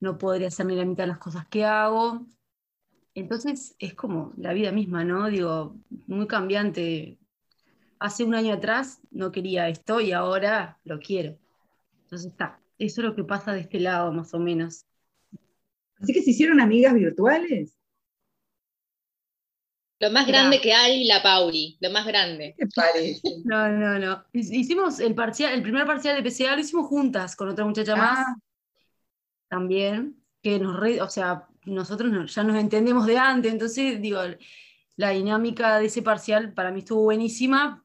no 0.00 0.18
podría 0.18 0.48
hacer 0.48 0.66
ni 0.66 0.76
la 0.76 0.84
mitad 0.84 1.04
de 1.04 1.08
las 1.08 1.18
cosas 1.18 1.48
que 1.48 1.64
hago. 1.64 2.26
Entonces 3.14 3.76
es 3.78 3.94
como 3.94 4.32
la 4.36 4.52
vida 4.52 4.72
misma, 4.72 5.04
¿no? 5.04 5.28
Digo, 5.28 5.76
muy 6.06 6.26
cambiante. 6.28 7.18
Hace 8.00 8.24
un 8.24 8.34
año 8.36 8.54
atrás 8.54 9.00
no 9.10 9.32
quería 9.32 9.68
esto 9.68 10.00
y 10.00 10.12
ahora 10.12 10.80
lo 10.84 11.00
quiero. 11.00 11.38
Entonces 12.04 12.30
está, 12.32 12.60
eso 12.78 13.00
es 13.00 13.06
lo 13.08 13.14
que 13.16 13.24
pasa 13.24 13.52
de 13.52 13.60
este 13.60 13.80
lado 13.80 14.12
más 14.12 14.32
o 14.34 14.38
menos. 14.38 14.86
Así 16.00 16.12
que 16.12 16.22
se 16.22 16.30
hicieron 16.30 16.60
amigas 16.60 16.94
virtuales. 16.94 17.76
Lo 20.00 20.10
más 20.10 20.26
grande 20.26 20.60
que 20.60 20.72
hay, 20.74 21.04
la 21.06 21.22
Pauli, 21.22 21.78
lo 21.80 21.90
más 21.90 22.06
grande. 22.06 22.54
¿Qué 22.58 22.66
parece? 22.74 23.22
No, 23.44 23.68
no, 23.70 23.98
no. 23.98 24.24
Hicimos 24.32 25.00
el 25.00 25.14
parcial, 25.14 25.54
el 25.54 25.62
primer 25.62 25.86
parcial 25.86 26.16
de 26.22 26.28
PCA 26.28 26.54
lo 26.54 26.60
hicimos 26.60 26.86
juntas 26.88 27.36
con 27.36 27.48
otra 27.48 27.64
muchacha 27.64 27.96
más. 27.96 28.18
Ah, 28.18 28.34
también, 29.48 30.22
que 30.42 30.58
nos 30.58 30.78
re- 30.78 31.00
o 31.00 31.08
sea, 31.08 31.46
nosotros 31.64 32.10
no- 32.10 32.26
ya 32.26 32.42
nos 32.42 32.56
entendemos 32.56 33.06
de 33.06 33.18
antes, 33.18 33.52
entonces 33.52 34.00
digo, 34.00 34.20
la 34.96 35.10
dinámica 35.10 35.78
de 35.78 35.86
ese 35.86 36.02
parcial 36.02 36.52
para 36.52 36.70
mí 36.70 36.80
estuvo 36.80 37.02
buenísima. 37.02 37.83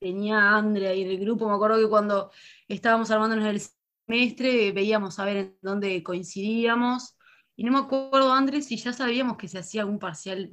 Tenía 0.00 0.38
a 0.40 0.56
Andre 0.56 0.88
ahí 0.88 1.02
en 1.02 1.10
el 1.10 1.18
grupo, 1.20 1.46
me 1.46 1.54
acuerdo 1.54 1.78
que 1.78 1.88
cuando 1.88 2.30
estábamos 2.68 3.10
armándonos 3.10 3.44
el 3.46 3.60
semestre 4.06 4.72
veíamos 4.72 5.18
a 5.18 5.26
ver 5.26 5.36
en 5.36 5.58
dónde 5.60 6.02
coincidíamos. 6.02 7.18
Y 7.54 7.64
no 7.64 7.72
me 7.72 7.80
acuerdo, 7.80 8.32
Andrés, 8.32 8.66
si 8.66 8.78
ya 8.78 8.94
sabíamos 8.94 9.36
que 9.36 9.46
se 9.46 9.58
hacía 9.58 9.82
algún 9.82 9.98
parcial 9.98 10.50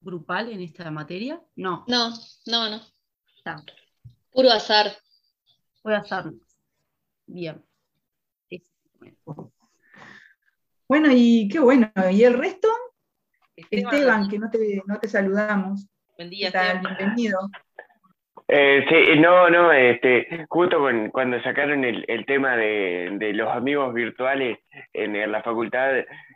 grupal 0.00 0.50
en 0.52 0.60
esta 0.60 0.88
materia. 0.92 1.42
No, 1.56 1.84
No, 1.88 2.10
no, 2.46 2.70
no. 2.70 2.80
está, 3.36 3.56
Puro 4.30 4.52
azar. 4.52 4.92
voy 5.82 5.94
a 5.94 5.98
hacerlo. 5.98 6.34
Bien. 7.26 7.60
Bueno, 10.86 11.08
y 11.12 11.48
qué 11.48 11.58
bueno. 11.58 11.90
¿Y 12.12 12.22
el 12.22 12.34
resto? 12.34 12.68
Esteban, 13.56 13.94
Esteban, 13.94 14.28
que 14.28 14.38
no 14.38 14.48
te, 14.50 14.82
no 14.86 14.98
te 15.00 15.08
saludamos. 15.08 15.86
buen 16.16 16.30
¿Qué 16.30 16.36
día? 16.36 16.46
Esteban. 16.48 16.82
Bienvenido. 16.96 17.38
Eh, 18.52 18.84
sí, 18.88 19.18
no, 19.20 19.48
no, 19.48 19.72
este, 19.72 20.44
justo 20.48 20.78
con- 20.80 21.10
cuando 21.10 21.40
sacaron 21.42 21.84
el, 21.84 22.04
el 22.08 22.26
tema 22.26 22.56
de, 22.56 23.10
de 23.12 23.32
los 23.32 23.48
amigos 23.48 23.94
virtuales 23.94 24.58
en, 24.92 25.30
la 25.30 25.42
facultad, 25.42 25.92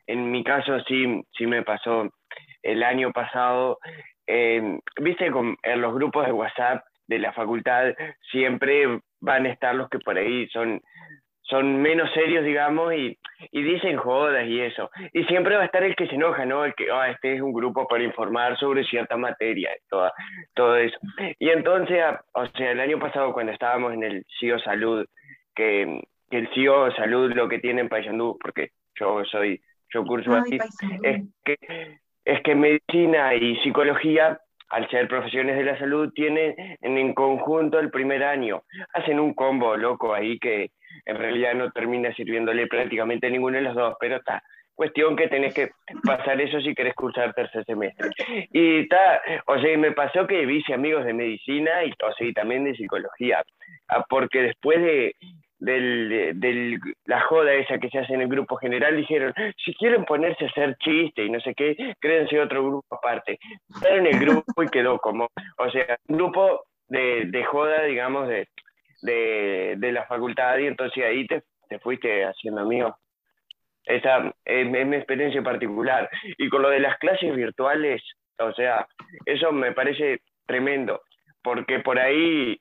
en 0.07 0.31
mi 0.31 0.45
caso 0.45 0.79
sí, 0.87 1.23
sí 1.37 1.47
me 1.47 1.63
pasó 1.65 2.09
el 2.63 2.85
año 2.85 3.11
pasado, 3.13 3.79
eh, 4.29 4.79
viste, 5.01 5.31
con, 5.33 5.57
en 5.65 5.81
los 5.81 5.93
grupos 5.93 6.27
de 6.27 6.33
WhatsApp 6.33 6.85
de 7.09 7.19
la 7.19 7.33
facultad 7.33 7.93
siempre 8.31 9.01
van 9.21 9.47
a 9.47 9.51
estar 9.51 9.75
los 9.75 9.89
que 9.89 9.99
por 9.99 10.17
ahí 10.17 10.47
son, 10.51 10.81
son 11.45 11.83
menos 11.83 12.11
serios, 12.13 12.45
digamos, 12.45 12.95
y, 12.95 13.19
y 13.53 13.63
dicen 13.63 13.97
jodas 13.97 14.47
y 14.47 14.61
eso. 14.61 14.91
Y 15.13 15.25
siempre 15.25 15.57
va 15.57 15.63
a 15.63 15.67
estar 15.67 15.83
el 15.83 15.95
que 15.95 16.07
se 16.07 16.15
enoja, 16.15 16.47
¿no? 16.47 16.65
El 16.65 16.75
que, 16.75 16.91
ah, 16.91 17.11
este 17.11 17.35
es 17.35 17.43
un 17.43 17.53
grupo 17.53 17.87
para 17.87 18.03
informar 18.03 18.59
sobre 18.59 18.85
cierta 18.85 19.17
materia, 19.17 19.71
toda, 19.91 20.13
todo 20.55 20.77
eso. 20.77 20.99
Y 21.39 21.51
entonces, 21.51 22.03
o 22.33 22.47
sea, 22.47 22.73
el 22.73 22.81
año 22.81 22.99
pasado 22.99 23.33
cuando 23.33 23.53
estábamos 23.53 23.93
en 23.93 24.05
el 24.05 24.25
CIO 24.39 24.59
Salud, 24.61 25.07
que, 25.55 26.03
que 26.31 26.39
el 26.39 26.49
CIO 26.55 26.91
Salud 26.93 27.33
lo 27.35 27.49
que 27.49 27.59
tiene 27.59 27.83
en 27.83 27.89
Paysandú, 27.91 28.39
porque 28.41 28.71
yo 28.99 29.23
soy, 29.27 29.61
yo 29.93 30.05
curso 30.05 30.33
Ay, 30.33 30.41
así, 30.41 30.59
Paysandú. 30.59 31.03
es 31.03 31.23
que, 31.45 31.99
es 32.25 32.43
que 32.43 32.55
medicina 32.55 33.35
y 33.35 33.57
psicología, 33.57 34.39
al 34.71 34.89
ser 34.89 35.09
profesiones 35.09 35.57
de 35.57 35.65
la 35.65 35.79
salud, 35.79 36.11
tienen 36.15 36.55
en, 36.81 36.97
en 36.97 37.13
conjunto 37.13 37.79
el 37.79 37.91
primer 37.91 38.25
año. 38.25 38.63
Hacen 38.95 39.21
un 39.21 39.35
combo 39.35 39.77
loco 39.77 40.15
ahí 40.15 40.39
que 40.39 40.71
en 41.05 41.17
realidad 41.17 41.55
no 41.55 41.71
termina 41.71 42.13
sirviéndole 42.15 42.67
prácticamente 42.67 43.31
ninguno 43.31 43.57
de 43.57 43.63
los 43.65 43.75
dos, 43.75 43.95
pero 44.01 44.17
está. 44.17 44.43
Cuestión 44.77 45.15
que 45.15 45.29
tenés 45.29 45.55
que 45.55 45.69
pasar 46.05 46.41
eso 46.41 46.61
si 46.61 46.75
querés 46.75 46.95
cursar 46.95 47.33
tercer 47.33 47.65
semestre. 47.65 48.09
Y 48.51 48.81
está, 48.81 49.23
o 49.47 49.57
sea, 49.59 49.79
me 49.79 49.93
pasó 49.93 50.27
que 50.27 50.45
vi 50.47 50.65
amigos 50.73 51.05
de 51.05 51.13
medicina 51.13 51.71
y, 51.85 51.93
también 52.33 52.65
de 52.65 52.75
psicología, 52.75 53.43
Ah, 53.89 54.05
porque 54.09 54.41
después 54.43 54.81
de, 54.81 55.15
del, 55.61 56.09
de- 56.09 56.33
del- 56.35 56.79
la 57.05 57.21
joda 57.21 57.53
esa 57.55 57.79
que 57.79 57.89
se 57.91 57.99
hace 57.99 58.15
en 58.15 58.23
el 58.23 58.29
grupo 58.29 58.57
general, 58.57 58.97
dijeron, 58.97 59.33
si 59.65 59.75
quieren 59.75 60.05
ponerse 60.05 60.45
a 60.45 60.49
hacer 60.49 60.75
chiste 60.79 61.23
y 61.25 61.31
no 61.31 61.39
sé 61.41 61.55
qué, 61.55 61.95
créense 62.01 62.41
otro 62.41 62.65
grupo 62.65 62.97
aparte. 62.97 63.39
Pero 63.81 63.97
en 63.99 64.07
el 64.07 64.19
grupo 64.19 64.63
y 64.63 64.69
quedó 64.69 64.99
como, 64.99 65.29
o 65.59 65.71
sea, 65.71 65.99
un 66.09 66.17
grupo 66.17 66.65
de, 66.89 67.27
de 67.27 67.45
joda, 67.45 67.85
digamos, 67.85 68.27
de, 68.29 68.49
de, 69.05 69.75
de 69.77 69.93
la 69.93 70.07
facultad, 70.07 70.59
y 70.59 70.67
entonces 70.67 71.05
ahí 71.05 71.27
te, 71.27 71.43
te 71.69 71.79
fuiste 71.79 72.25
haciendo 72.25 72.63
amigo. 72.63 72.97
Esa 73.85 74.33
es, 74.45 74.67
es 74.67 74.87
mi 74.87 74.97
experiencia 74.97 75.43
particular. 75.43 76.09
Y 76.39 76.49
con 76.49 76.63
lo 76.63 76.71
de 76.71 76.81
las 76.81 76.99
clases 76.99 77.35
virtuales, 77.35 78.03
o 78.39 78.53
sea, 78.53 78.87
eso 79.27 79.53
me 79.53 79.73
parece 79.73 80.21
tremendo, 80.47 81.03
porque 81.43 81.81
por 81.81 81.99
ahí, 81.99 82.59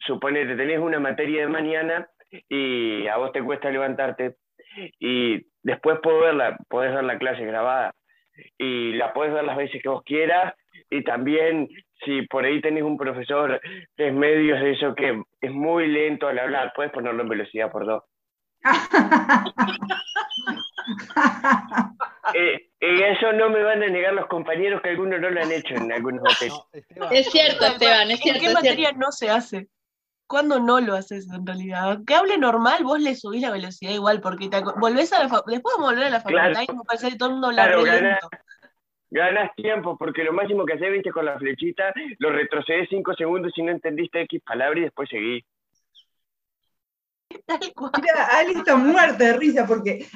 suponete, 0.00 0.56
tenés 0.56 0.78
una 0.78 0.98
materia 0.98 1.42
de 1.42 1.48
mañana 1.48 2.08
y 2.48 3.06
a 3.06 3.16
vos 3.18 3.32
te 3.32 3.42
cuesta 3.42 3.70
levantarte 3.70 4.36
y 4.98 5.46
después 5.62 5.98
podés 6.00 6.22
ver 6.22 6.34
la, 6.34 6.58
podés 6.68 6.94
ver 6.94 7.04
la 7.04 7.18
clase 7.18 7.44
grabada 7.44 7.94
y 8.58 8.92
la 8.92 9.12
podés 9.12 9.32
ver 9.32 9.44
las 9.44 9.56
veces 9.56 9.82
que 9.82 9.88
vos 9.88 10.02
quieras 10.04 10.54
y 10.90 11.02
también 11.02 11.68
si 12.04 12.22
por 12.22 12.44
ahí 12.44 12.60
tenés 12.60 12.82
un 12.82 12.96
profesor 12.96 13.60
que 13.96 14.08
es 14.08 14.14
medio 14.14 14.56
de 14.56 14.72
eso 14.72 14.94
que 14.94 15.22
es 15.46 15.52
muy 15.52 15.86
lento 15.88 16.28
al 16.28 16.38
hablar, 16.38 16.72
puedes 16.76 16.92
ponerlo 16.92 17.22
en 17.22 17.28
velocidad 17.28 17.70
por 17.70 17.86
dos. 17.86 18.02
Eh, 22.34 22.70
y 22.80 23.02
eso 23.02 23.32
no 23.32 23.48
me 23.50 23.62
van 23.62 23.82
a 23.82 23.86
negar 23.86 24.12
los 24.12 24.26
compañeros 24.26 24.82
que 24.82 24.90
algunos 24.90 25.20
no 25.20 25.30
lo 25.30 25.40
han 25.40 25.52
hecho 25.52 25.74
en 25.74 25.92
algunos 25.92 26.22
materias. 26.22 26.60
No, 26.96 27.10
Es 27.10 27.30
cierto, 27.30 27.64
Esteban, 27.66 28.10
es 28.10 28.16
¿En 28.18 28.18
cierto. 28.18 28.40
qué 28.40 28.46
es 28.48 28.54
materia 28.54 28.88
cierto. 28.88 28.98
no 28.98 29.12
se 29.12 29.30
hace? 29.30 29.68
¿Cuándo 30.26 30.58
no 30.58 30.80
lo 30.80 30.94
haces 30.96 31.28
en 31.32 31.46
realidad? 31.46 31.84
Aunque 31.92 32.14
hable 32.16 32.36
normal, 32.36 32.82
vos 32.82 32.98
le 33.00 33.14
subís 33.14 33.42
la 33.42 33.52
velocidad 33.52 33.92
igual, 33.92 34.20
porque 34.20 34.48
te 34.48 34.60
volvés 34.76 35.12
a 35.12 35.20
la 35.24 35.42
después 35.46 35.74
vamos 35.76 35.88
a 35.88 35.92
volver 35.92 36.04
a 36.06 36.10
la 36.10 36.20
facultad 36.20 36.50
Claro. 36.50 36.66
y 36.72 36.76
me 36.76 36.82
parece 36.84 37.10
que 37.10 37.16
todo 37.16 37.28
el 37.28 37.32
mundo 37.34 37.46
habla 37.48 37.62
Claro, 37.66 37.84
re 37.84 38.00
lento. 38.02 38.28
Ganas 39.10 39.54
tiempo, 39.54 39.96
porque 39.96 40.24
lo 40.24 40.32
máximo 40.32 40.64
que 40.64 40.74
haces, 40.74 40.92
viste, 40.92 41.12
con 41.12 41.24
la 41.24 41.38
flechita, 41.38 41.92
lo 42.18 42.30
retrocedes 42.30 42.88
cinco 42.88 43.14
segundos 43.14 43.52
si 43.54 43.62
no 43.62 43.70
entendiste 43.70 44.20
X 44.22 44.42
palabra 44.42 44.80
y 44.80 44.82
después 44.82 45.08
seguís. 45.08 45.44
Mira, 48.02 48.24
Ale 48.32 48.52
está 48.52 48.76
muerta 48.76 49.24
de 49.24 49.32
risa 49.34 49.66
porque 49.66 50.06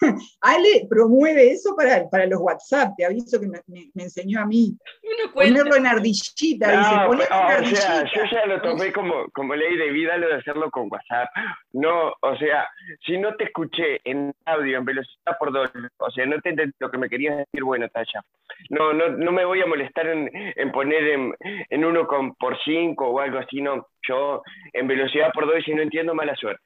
Ale 0.40 0.86
promueve 0.88 1.50
eso 1.52 1.74
para, 1.76 2.08
para 2.08 2.26
los 2.26 2.40
WhatsApp, 2.40 2.92
te 2.96 3.04
aviso 3.04 3.38
que 3.40 3.46
me, 3.46 3.60
me- 3.66 3.90
me 3.94 4.04
enseñó 4.04 4.40
a 4.40 4.46
mí. 4.46 4.76
Uno. 5.02 5.32
Ponerlo 5.32 5.76
en 5.76 5.86
ardillita, 5.86 6.70
dice, 6.70 6.94
No, 6.94 7.06
ponelo 7.06 7.24
en 7.58 7.64
o 7.64 7.68
sea, 7.68 8.04
yo 8.04 8.22
ya 8.30 8.46
lo 8.46 8.60
tomé 8.62 8.92
como, 8.92 9.28
como 9.32 9.54
ley 9.54 9.76
de 9.76 9.90
vida 9.90 10.16
lo 10.16 10.28
de 10.28 10.34
hacerlo 10.36 10.70
con 10.70 10.88
WhatsApp. 10.90 11.28
No, 11.72 12.12
o 12.20 12.36
sea, 12.36 12.68
si 13.06 13.18
no 13.18 13.34
te 13.36 13.44
escuché 13.44 14.00
en 14.04 14.32
audio, 14.46 14.78
en 14.78 14.84
velocidad 14.84 15.36
por 15.38 15.52
dos, 15.52 15.70
o 15.98 16.10
sea, 16.10 16.26
no 16.26 16.40
te 16.40 16.50
entendí 16.50 16.74
lo 16.78 16.90
que 16.90 16.98
me 16.98 17.08
querías 17.08 17.36
decir, 17.38 17.62
bueno, 17.64 17.88
Taya. 17.88 18.22
No, 18.70 18.92
no, 18.92 19.08
no 19.10 19.32
me 19.32 19.44
voy 19.44 19.60
a 19.62 19.66
molestar 19.66 20.06
en, 20.08 20.30
en 20.34 20.72
poner 20.72 21.04
en, 21.08 21.34
en 21.70 21.84
uno 21.84 22.06
con, 22.06 22.34
por 22.34 22.56
cinco 22.64 23.08
o 23.08 23.20
algo 23.20 23.38
así, 23.38 23.60
no. 23.60 23.86
Yo 24.08 24.42
en 24.72 24.86
velocidad 24.88 25.30
por 25.32 25.46
dos 25.46 25.58
y 25.60 25.62
si 25.62 25.74
no 25.74 25.82
entiendo, 25.82 26.14
mala 26.14 26.34
suerte. 26.36 26.62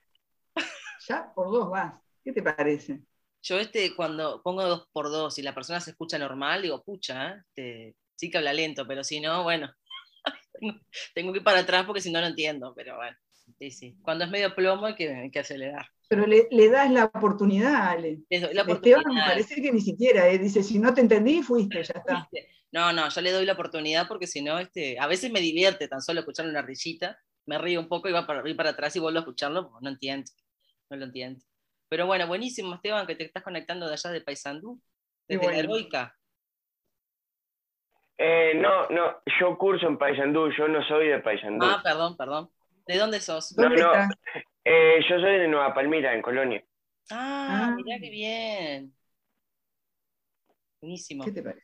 Ya 1.09 1.33
por 1.35 1.51
dos 1.51 1.71
vas. 1.71 1.95
¿Qué 2.25 2.33
te 2.33 2.43
parece? 2.43 3.01
Yo 3.45 3.59
este, 3.59 3.95
cuando 3.95 4.41
pongo 4.43 4.65
dos 4.65 4.89
por 4.91 5.11
dos 5.11 5.39
y 5.39 5.43
la 5.43 5.55
persona 5.55 5.79
se 5.79 5.91
escucha 5.91 6.19
normal, 6.19 6.63
digo, 6.63 6.83
pucha. 6.83 7.45
Este, 7.49 7.95
sí 8.17 8.31
que 8.31 8.39
habla 8.39 8.55
lento, 8.55 8.87
pero 8.87 9.05
si 9.05 9.21
no, 9.21 9.43
bueno, 9.43 9.71
tengo 11.15 11.31
que 11.31 11.39
ir 11.41 11.45
para 11.45 11.61
atrás 11.61 11.85
porque 11.85 12.01
si 12.01 12.11
no, 12.11 12.23
no 12.23 12.27
entiendo, 12.27 12.73
pero 12.75 12.97
bueno, 12.97 13.15
sí, 13.59 13.71
sí. 13.71 13.97
Cuando 14.01 14.25
es 14.25 14.31
medio 14.31 14.55
plomo 14.55 14.87
hay 14.87 14.95
que, 14.95 15.15
hay 15.15 15.31
que 15.31 15.41
acelerar. 15.41 15.87
Pero 16.09 16.27
le, 16.27 16.49
le 16.51 16.71
das 16.71 16.91
la 16.91 17.05
oportunidad, 17.05 17.89
Ale. 17.89 18.21
La 18.31 18.39
Esteban 18.39 18.61
oportunidad. 18.61 19.05
me 19.13 19.21
parece 19.21 19.61
que 19.61 19.73
ni 19.73 19.83
siquiera, 19.83 20.27
eh, 20.31 20.39
dice, 20.39 20.63
si 20.63 20.79
no 20.79 20.95
te 20.95 21.03
entendí, 21.03 21.43
fuiste, 21.43 21.83
ya 21.83 21.95
está. 21.95 22.29
No, 22.73 22.93
no, 22.93 23.09
yo 23.09 23.21
le 23.21 23.31
doy 23.31 23.47
la 23.47 23.53
oportunidad 23.53 24.09
porque 24.09 24.27
si 24.27 24.43
no, 24.43 24.59
este, 24.59 24.99
a 24.99 25.07
veces 25.07 25.31
me 25.31 25.41
divierte 25.41 25.87
tan 25.87 26.03
solo 26.03 26.19
escuchar 26.19 26.49
una 26.49 26.61
rillita, 26.61 27.17
me 27.47 27.57
río 27.57 27.79
un 27.79 27.87
poco 27.87 28.09
y 28.09 28.13
va 28.13 28.27
para, 28.27 28.43
voy 28.43 28.55
para 28.55 28.71
atrás 28.71 28.97
y 28.97 28.99
vuelvo 28.99 29.19
a 29.19 29.23
escucharlo, 29.23 29.71
no 29.81 29.89
entiendo, 29.89 30.29
no 30.91 30.97
lo 30.97 31.05
entiendo. 31.05 31.41
Pero 31.89 32.07
bueno, 32.07 32.27
buenísimo, 32.27 32.75
Esteban, 32.75 33.07
que 33.07 33.15
te 33.15 33.25
estás 33.25 33.43
conectando 33.43 33.87
de 33.87 33.93
allá 33.93 34.11
de 34.11 34.21
Paysandú, 34.21 34.81
desde 35.29 35.43
la 35.43 35.49
bueno. 35.53 35.59
heroica. 35.61 36.17
Eh, 38.17 38.55
no, 38.57 38.89
no, 38.91 39.23
yo 39.41 39.59
curso 39.59 39.87
en 39.87 39.99
Paysandú, 39.99 40.51
yo 40.57 40.69
no 40.69 40.83
soy 40.87 41.09
de 41.09 41.19
Paysandú. 41.21 41.65
Ah, 41.67 41.81
perdón, 41.83 42.17
perdón. 42.17 42.51
¿De 42.87 42.97
dónde 42.99 43.21
sos? 43.21 43.57
No, 43.57 43.65
¿Dónde 43.65 43.83
no, 43.83 43.93
eh, 44.65 45.01
yo 45.09 45.19
soy 45.19 45.39
de 45.39 45.49
Nueva 45.49 45.75
Palmira, 45.75 46.15
en 46.15 46.23
Colonia. 46.23 46.65
Ah, 47.11 47.69
Ah. 47.69 47.75
mirá 47.77 47.99
qué 48.01 48.11
bien. 48.11 48.95
Buenísimo. 50.81 51.25
¿Qué 51.25 51.33
te 51.33 51.43
parece? 51.43 51.63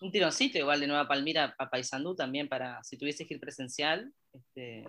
Un 0.00 0.12
tironcito 0.12 0.58
igual 0.58 0.80
de 0.80 0.86
Nueva 0.86 1.08
Palmira 1.08 1.54
a 1.58 1.70
Paysandú 1.70 2.14
también 2.14 2.48
para 2.48 2.82
si 2.84 2.98
tuvieses 2.98 3.26
que 3.26 3.34
ir 3.34 3.40
presencial. 3.40 4.12
Este, 4.32 4.84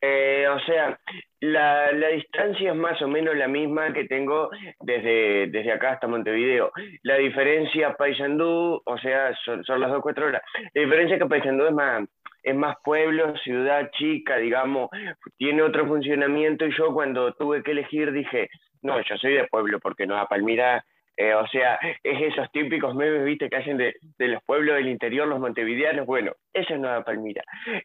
Eh, 0.00 0.46
o 0.48 0.58
sea, 0.60 0.98
la, 1.40 1.90
la 1.92 2.08
distancia 2.08 2.70
es 2.70 2.76
más 2.76 3.00
o 3.00 3.08
menos 3.08 3.34
la 3.36 3.48
misma 3.48 3.92
que 3.92 4.04
tengo 4.04 4.50
desde, 4.80 5.46
desde 5.46 5.72
acá 5.72 5.92
hasta 5.92 6.06
Montevideo. 6.06 6.72
La 7.02 7.16
diferencia 7.16 7.94
Paysandú, 7.94 8.82
o 8.84 8.98
sea, 8.98 9.34
son, 9.44 9.64
son 9.64 9.80
las 9.80 9.90
dos 9.90 10.02
cuatro 10.02 10.26
horas. 10.26 10.42
La 10.74 10.82
diferencia 10.82 11.16
es 11.16 11.22
que 11.22 11.28
Paysandú 11.28 11.66
es 11.66 11.72
más, 11.72 12.04
es 12.42 12.54
más 12.54 12.76
pueblo, 12.84 13.34
ciudad 13.38 13.90
chica, 13.92 14.36
digamos, 14.36 14.90
tiene 15.38 15.62
otro 15.62 15.86
funcionamiento 15.86 16.66
y 16.66 16.76
yo 16.76 16.92
cuando 16.92 17.32
tuve 17.32 17.62
que 17.62 17.70
elegir 17.70 18.12
dije, 18.12 18.50
no, 18.82 19.00
yo 19.00 19.16
soy 19.16 19.32
de 19.34 19.46
pueblo 19.48 19.80
porque 19.80 20.06
Nueva 20.06 20.28
Palmira, 20.28 20.84
eh, 21.16 21.32
o 21.32 21.46
sea, 21.46 21.78
es 22.02 22.20
esos 22.20 22.50
típicos 22.52 22.94
memes, 22.94 23.24
viste, 23.24 23.48
que 23.48 23.56
hacen 23.56 23.78
de, 23.78 23.94
de 24.18 24.28
los 24.28 24.42
pueblos 24.44 24.76
del 24.76 24.88
interior, 24.88 25.26
los 25.26 25.40
montevideanos, 25.40 26.04
bueno, 26.06 26.32
esa 26.52 26.74
es 26.74 26.80
Nueva 26.80 27.02
Palmira. 27.02 27.42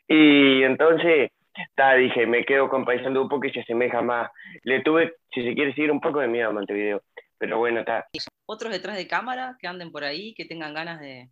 Y 0.08 0.64
entonces, 0.64 1.32
ta, 1.76 1.96
dije, 1.96 2.26
me 2.26 2.46
quedo 2.46 2.70
con 2.70 2.86
Paysandú 2.86 3.28
porque 3.28 3.52
se 3.52 3.62
asemeja 3.62 4.02
más. 4.02 4.30
Le 4.64 4.82
tuve, 4.82 5.16
si 5.34 5.44
se 5.44 5.54
quiere 5.54 5.72
decir, 5.72 5.92
un 5.92 6.00
poco 6.00 6.20
de 6.20 6.28
miedo 6.28 6.50
a 6.50 6.54
Montevideo, 6.54 7.04
pero 7.38 7.58
bueno, 7.58 7.82
está. 7.82 8.08
Otros 8.46 8.72
detrás 8.72 8.96
de 8.96 9.08
cámara 9.08 9.58
que 9.60 9.68
anden 9.68 9.92
por 9.92 10.04
ahí, 10.04 10.34
que 10.34 10.46
tengan 10.46 10.74
ganas 10.74 11.00
de, 11.00 11.30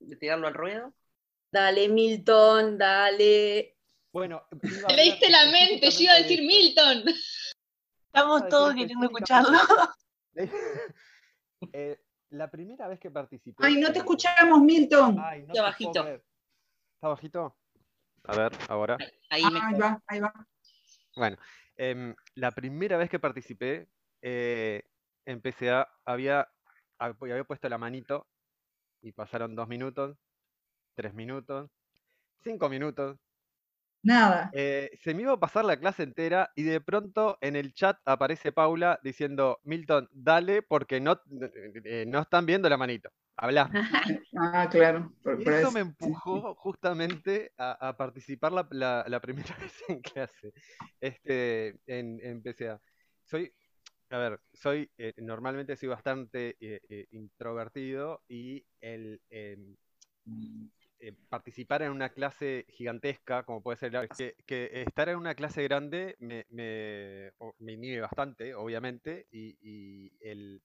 de 0.00 0.16
tirarlo 0.16 0.46
al 0.46 0.54
ruedo. 0.54 0.94
Dale, 1.50 1.88
Milton, 1.88 2.78
dale. 2.78 3.76
Bueno, 4.12 4.46
Te 4.60 4.94
leíste 4.94 5.30
la 5.30 5.46
mente, 5.46 5.90
yo 5.90 6.00
iba 6.04 6.12
a 6.12 6.18
decir 6.18 6.40
Milton. 6.40 7.04
Estamos 8.06 8.48
todos 8.48 8.74
queriendo 8.74 9.06
escucharlo. 9.06 9.58
Eh, 11.72 11.98
la 12.28 12.50
primera 12.50 12.88
vez 12.88 13.00
que 13.00 13.10
participé. 13.10 13.64
Ay, 13.64 13.76
no 13.76 13.90
te 13.90 14.00
escuchamos, 14.00 14.60
Milton. 14.60 15.16
Ay, 15.18 15.44
no 15.44 15.46
Está 15.46 15.62
bajito. 15.62 16.06
¿Está 16.06 17.08
bajito? 17.08 17.56
A 18.26 18.34
ver, 18.34 18.52
ahora. 18.68 18.96
Ahí 19.30 19.42
Ah, 19.44 19.68
ahí 19.68 19.78
va, 19.78 20.02
ahí 20.06 20.20
va. 20.20 20.32
Bueno, 21.16 21.36
em, 21.76 22.14
la 22.34 22.50
primera 22.52 22.96
vez 22.96 23.10
que 23.10 23.18
participé, 23.18 23.88
eh, 24.22 24.82
empecé 25.26 25.70
a, 25.70 25.88
había, 26.04 26.48
hab- 26.98 27.16
había 27.20 27.44
puesto 27.44 27.68
la 27.68 27.78
manito 27.78 28.26
y 29.02 29.12
pasaron 29.12 29.54
dos 29.54 29.68
minutos, 29.68 30.16
tres 30.94 31.14
minutos, 31.14 31.70
cinco 32.42 32.68
minutos. 32.68 33.18
Nada. 34.02 34.50
Eh, 34.52 34.90
se 35.02 35.14
me 35.14 35.22
iba 35.22 35.32
a 35.32 35.40
pasar 35.40 35.64
la 35.64 35.78
clase 35.78 36.02
entera 36.02 36.50
y 36.54 36.62
de 36.62 36.80
pronto 36.80 37.38
en 37.40 37.56
el 37.56 37.72
chat 37.74 37.98
aparece 38.04 38.52
Paula 38.52 39.00
diciendo, 39.02 39.60
Milton, 39.64 40.08
dale 40.12 40.62
porque 40.62 41.00
no, 41.00 41.20
eh, 41.84 42.04
no 42.06 42.20
están 42.20 42.46
viendo 42.46 42.68
la 42.68 42.76
manito. 42.76 43.10
Habla. 43.36 43.70
Ah, 44.36 44.68
claro. 44.70 45.12
por- 45.22 45.40
eso 45.40 45.52
eso. 45.60 45.72
me 45.72 45.80
empujó 45.80 46.54
justamente 46.56 47.52
a, 47.56 47.88
a 47.88 47.96
participar 47.96 48.52
la, 48.52 48.66
la- 48.70 49.04
la 49.08 49.20
primera 49.20 49.56
vez 49.60 49.82
en 49.88 50.00
clase, 50.00 50.52
este, 51.00 51.76
en, 51.86 52.20
en 52.22 52.42
PCA. 52.42 52.80
Soy, 53.24 53.52
a 54.10 54.18
ver, 54.18 54.40
soy, 54.52 54.90
eh, 54.98 55.14
normalmente 55.18 55.76
soy 55.76 55.88
bastante 55.88 56.56
eh, 56.60 56.80
eh, 56.88 57.06
introvertido 57.12 58.22
y 58.28 58.64
el 58.80 59.20
em, 59.30 59.76
participar 61.28 61.82
en 61.82 61.92
una 61.92 62.08
clase 62.10 62.64
gigantesca, 62.68 63.42
como 63.44 63.62
puede 63.62 63.78
ser 63.78 63.92
la 63.92 64.06
que, 64.08 64.34
que 64.46 64.82
estar 64.82 65.08
en 65.08 65.16
una 65.16 65.34
clase 65.34 65.62
grande 65.62 66.16
me, 66.18 66.46
me, 66.50 67.32
me 67.58 67.72
inhibe 67.72 68.00
bastante, 68.00 68.54
obviamente, 68.54 69.26
y, 69.30 69.56
y 69.60 70.12
el, 70.20 70.62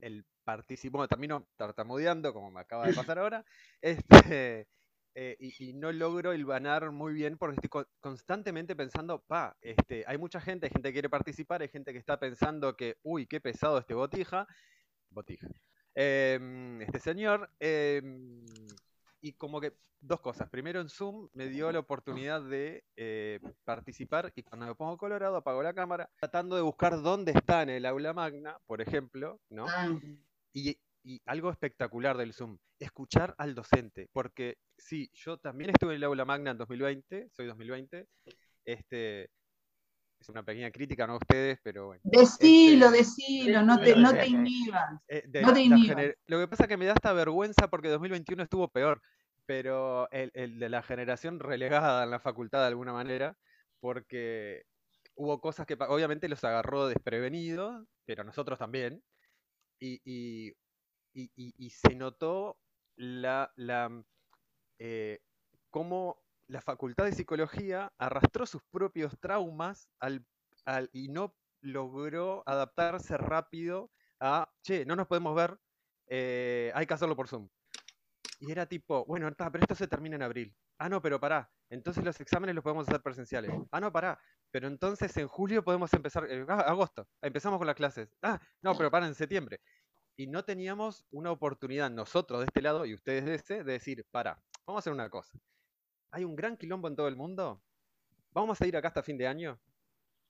el 0.00 0.24
participar, 0.44 0.92
bueno, 0.98 1.08
termino 1.08 1.48
tartamudeando, 1.56 2.32
como 2.32 2.50
me 2.50 2.60
acaba 2.60 2.86
de 2.86 2.94
pasar 2.94 3.18
ahora, 3.18 3.44
este, 3.82 4.68
eh, 5.14 5.36
y, 5.40 5.70
y 5.70 5.72
no 5.74 5.92
logro 5.92 6.34
hilvanar 6.34 6.90
muy 6.92 7.12
bien 7.14 7.36
porque 7.38 7.56
estoy 7.56 7.68
co- 7.70 7.88
constantemente 8.00 8.76
pensando, 8.76 9.22
pa, 9.22 9.56
este, 9.60 10.04
hay 10.06 10.18
mucha 10.18 10.40
gente, 10.40 10.66
hay 10.66 10.70
gente 10.72 10.88
que 10.88 10.92
quiere 10.94 11.10
participar, 11.10 11.62
hay 11.62 11.68
gente 11.68 11.92
que 11.92 11.98
está 11.98 12.18
pensando 12.18 12.76
que, 12.76 12.96
uy, 13.02 13.26
qué 13.26 13.40
pesado 13.40 13.78
este 13.78 13.94
botija, 13.94 14.46
botija, 15.10 15.48
em, 15.94 16.80
este 16.82 17.00
señor, 17.00 17.50
em, 17.60 18.44
y 19.20 19.34
como 19.34 19.60
que 19.60 19.74
dos 20.00 20.20
cosas. 20.20 20.48
Primero 20.48 20.80
en 20.80 20.88
Zoom 20.88 21.28
me 21.34 21.48
dio 21.48 21.70
la 21.72 21.80
oportunidad 21.80 22.42
de 22.42 22.84
eh, 22.96 23.38
participar 23.64 24.32
y 24.34 24.42
cuando 24.42 24.66
me 24.66 24.74
pongo 24.74 24.96
colorado 24.96 25.36
apago 25.36 25.62
la 25.62 25.74
cámara, 25.74 26.10
tratando 26.16 26.56
de 26.56 26.62
buscar 26.62 27.00
dónde 27.02 27.32
está 27.32 27.62
en 27.62 27.70
el 27.70 27.86
aula 27.86 28.12
magna, 28.12 28.58
por 28.66 28.80
ejemplo, 28.80 29.40
¿no? 29.50 29.66
Ah, 29.68 29.88
Y, 30.52 30.78
y 31.02 31.20
algo 31.26 31.50
espectacular 31.50 32.16
del 32.16 32.32
Zoom, 32.32 32.58
escuchar 32.78 33.34
al 33.38 33.54
docente, 33.54 34.08
porque 34.12 34.56
sí, 34.76 35.10
yo 35.12 35.38
también 35.38 35.70
estuve 35.70 35.92
en 35.92 35.96
el 35.96 36.04
aula 36.04 36.24
magna 36.24 36.50
en 36.50 36.58
2020, 36.58 37.28
soy 37.30 37.46
2020, 37.46 38.06
este, 38.64 39.30
es 40.20 40.28
una 40.28 40.42
pequeña 40.44 40.70
crítica, 40.70 41.06
no 41.06 41.14
a 41.14 41.16
ustedes, 41.16 41.58
pero 41.62 41.86
bueno. 41.86 42.00
Decilo, 42.04 42.86
Este, 42.86 42.98
decilo, 42.98 43.62
no 43.62 43.80
te, 43.80 43.96
no 43.96 44.10
te 44.12 44.26
inhibas. 44.26 45.02
eh, 45.08 45.24
de 45.26 45.42
No 45.42 45.52
te 45.54 45.62
inhibas. 45.62 46.14
Lo 46.26 46.38
que 46.38 46.48
pasa 46.48 46.64
es 46.64 46.68
que 46.68 46.76
me 46.76 46.86
da 46.86 46.92
esta 46.92 47.12
vergüenza 47.12 47.68
porque 47.68 47.88
2021 47.88 48.42
estuvo 48.42 48.68
peor, 48.68 49.00
pero 49.46 50.10
el, 50.10 50.30
el 50.34 50.58
de 50.58 50.68
la 50.68 50.82
generación 50.82 51.40
relegada 51.40 52.04
en 52.04 52.10
la 52.10 52.20
facultad 52.20 52.60
de 52.60 52.66
alguna 52.68 52.92
manera, 52.92 53.36
porque 53.80 54.64
hubo 55.14 55.40
cosas 55.40 55.66
que 55.66 55.76
obviamente 55.88 56.28
los 56.28 56.44
agarró 56.44 56.86
desprevenidos, 56.86 57.86
pero 58.04 58.22
nosotros 58.24 58.58
también, 58.58 59.02
y, 59.78 60.00
y- 60.04 60.52
y- 61.14 61.30
y- 61.34 61.54
y 61.56 61.70
se 61.70 61.94
notó 61.94 62.58
la, 62.96 63.50
la, 63.56 64.04
eh, 64.78 65.20
cómo 65.70 66.22
la 66.50 66.60
facultad 66.60 67.04
de 67.04 67.12
psicología 67.12 67.92
arrastró 67.98 68.44
sus 68.46 68.62
propios 68.70 69.18
traumas 69.20 69.88
al, 70.00 70.26
al- 70.64 70.90
y 70.92 71.08
no 71.08 71.36
logró 71.62 72.42
adaptarse 72.46 73.16
rápido 73.16 73.92
a, 74.20 74.52
che, 74.62 74.84
no 74.84 74.96
nos 74.96 75.06
podemos 75.06 75.34
ver, 75.34 75.58
eh, 76.08 76.72
hay 76.74 76.86
que 76.86 76.94
hacerlo 76.94 77.16
por 77.16 77.28
Zoom. 77.28 77.48
Y 78.40 78.50
era 78.50 78.66
tipo, 78.66 79.04
bueno, 79.06 79.28
está, 79.28 79.50
pero 79.50 79.62
esto 79.64 79.74
se 79.74 79.86
termina 79.88 80.16
en 80.16 80.22
abril. 80.22 80.56
Ah, 80.78 80.88
no, 80.88 81.02
pero 81.02 81.20
pará. 81.20 81.52
Entonces 81.68 82.04
los 82.04 82.20
exámenes 82.20 82.54
los 82.54 82.64
podemos 82.64 82.88
hacer 82.88 83.02
presenciales. 83.02 83.52
Ah, 83.70 83.80
no, 83.80 83.92
pará. 83.92 84.18
Pero 84.50 84.66
entonces 84.66 85.16
en 85.18 85.28
julio 85.28 85.62
podemos 85.62 85.92
empezar, 85.94 86.26
eh, 86.30 86.44
ah, 86.48 86.60
agosto, 86.62 87.08
empezamos 87.22 87.58
con 87.58 87.66
las 87.66 87.76
clases. 87.76 88.16
Ah, 88.22 88.40
no, 88.62 88.76
pero 88.76 88.90
para 88.90 89.06
en 89.06 89.14
septiembre. 89.14 89.60
Y 90.16 90.26
no 90.26 90.44
teníamos 90.44 91.06
una 91.10 91.30
oportunidad 91.32 91.90
nosotros 91.90 92.40
de 92.40 92.46
este 92.46 92.62
lado 92.62 92.86
y 92.86 92.94
ustedes 92.94 93.24
de 93.24 93.34
ese 93.34 93.64
de 93.64 93.72
decir, 93.72 94.06
para, 94.10 94.42
vamos 94.66 94.78
a 94.78 94.82
hacer 94.82 94.92
una 94.92 95.10
cosa. 95.10 95.38
Hay 96.10 96.24
un 96.24 96.36
gran 96.36 96.56
quilombo 96.56 96.88
en 96.88 96.96
todo 96.96 97.08
el 97.08 97.16
mundo. 97.16 97.62
Vamos 98.32 98.60
a 98.60 98.66
ir 98.66 98.76
acá 98.76 98.88
hasta 98.88 99.02
fin 99.02 99.18
de 99.18 99.26
año, 99.26 99.60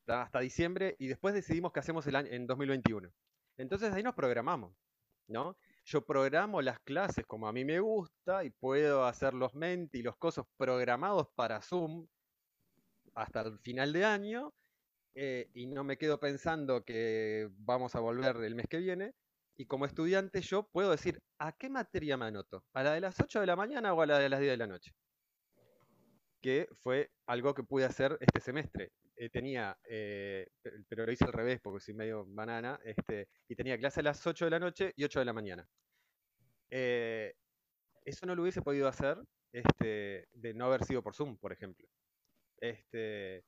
hasta 0.06 0.40
diciembre, 0.40 0.96
y 0.98 1.08
después 1.08 1.34
decidimos 1.34 1.72
qué 1.72 1.80
hacemos 1.80 2.06
el 2.06 2.16
año, 2.16 2.28
en 2.30 2.46
2021. 2.46 3.10
Entonces 3.56 3.92
ahí 3.92 4.02
nos 4.02 4.14
programamos, 4.14 4.74
¿no? 5.28 5.56
Yo 5.84 6.04
programo 6.04 6.62
las 6.62 6.80
clases 6.80 7.26
como 7.26 7.48
a 7.48 7.52
mí 7.52 7.64
me 7.64 7.80
gusta 7.80 8.44
y 8.44 8.50
puedo 8.50 9.04
hacer 9.04 9.34
los 9.34 9.54
menti 9.54 9.98
y 9.98 10.02
los 10.02 10.16
cosos 10.16 10.46
programados 10.56 11.28
para 11.34 11.60
Zoom 11.62 12.06
hasta 13.14 13.42
el 13.42 13.58
final 13.58 13.92
de 13.92 14.04
año 14.04 14.54
eh, 15.14 15.50
y 15.54 15.66
no 15.66 15.84
me 15.84 15.98
quedo 15.98 16.20
pensando 16.20 16.84
que 16.84 17.48
vamos 17.58 17.94
a 17.94 18.00
volver 18.00 18.36
el 18.36 18.54
mes 18.54 18.66
que 18.68 18.78
viene. 18.78 19.14
Y 19.56 19.66
como 19.66 19.84
estudiante 19.84 20.40
yo 20.40 20.68
puedo 20.68 20.90
decir, 20.90 21.22
¿a 21.38 21.52
qué 21.52 21.68
materia 21.68 22.16
me 22.16 22.26
anoto? 22.26 22.64
¿A 22.72 22.82
la 22.82 22.92
de 22.94 23.00
las 23.00 23.20
8 23.20 23.40
de 23.40 23.46
la 23.46 23.56
mañana 23.56 23.92
o 23.92 24.00
a 24.00 24.06
la 24.06 24.18
de 24.18 24.28
las 24.30 24.40
10 24.40 24.52
de 24.52 24.56
la 24.56 24.66
noche? 24.66 24.92
Que 26.40 26.68
fue 26.82 27.10
algo 27.26 27.54
que 27.54 27.62
pude 27.64 27.84
hacer 27.84 28.16
este 28.20 28.40
semestre. 28.40 28.92
eh, 29.16 29.28
tenía, 29.28 29.78
eh, 29.84 30.46
pe- 30.62 30.72
pero 30.88 31.04
lo 31.04 31.12
hice 31.12 31.26
al 31.26 31.32
revés 31.34 31.60
porque 31.62 31.80
soy 31.84 31.92
medio 31.94 32.24
banana, 32.26 32.80
este, 32.84 33.28
y 33.48 33.54
tenía 33.54 33.76
clase 33.78 34.00
a 34.00 34.04
las 34.04 34.26
8 34.26 34.46
de 34.46 34.50
la 34.52 34.58
noche 34.58 34.92
y 34.96 35.04
8 35.04 35.18
de 35.18 35.26
la 35.26 35.34
mañana. 35.34 35.68
Eh, 36.70 37.34
eso 38.04 38.26
no 38.26 38.34
lo 38.34 38.42
hubiese 38.42 38.62
podido 38.62 38.88
hacer 38.88 39.18
este, 39.52 40.28
de 40.32 40.54
no 40.54 40.66
haber 40.66 40.84
sido 40.84 41.02
por 41.02 41.14
Zoom, 41.14 41.38
por 41.38 41.52
ejemplo. 41.52 41.88
Este, 42.58 43.44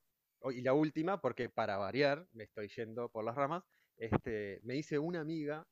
y 0.53 0.63
la 0.63 0.75
última, 0.75 1.21
porque 1.21 1.51
para 1.51 1.79
variar, 1.79 2.29
me 2.33 2.45
estoy 2.45 2.69
yendo 2.69 3.11
por 3.11 3.25
las 3.25 3.37
ramas, 3.37 3.65
este, 3.97 4.61
me 4.65 4.77
hice 4.77 4.99
una 4.99 5.21
amiga, 5.21 5.69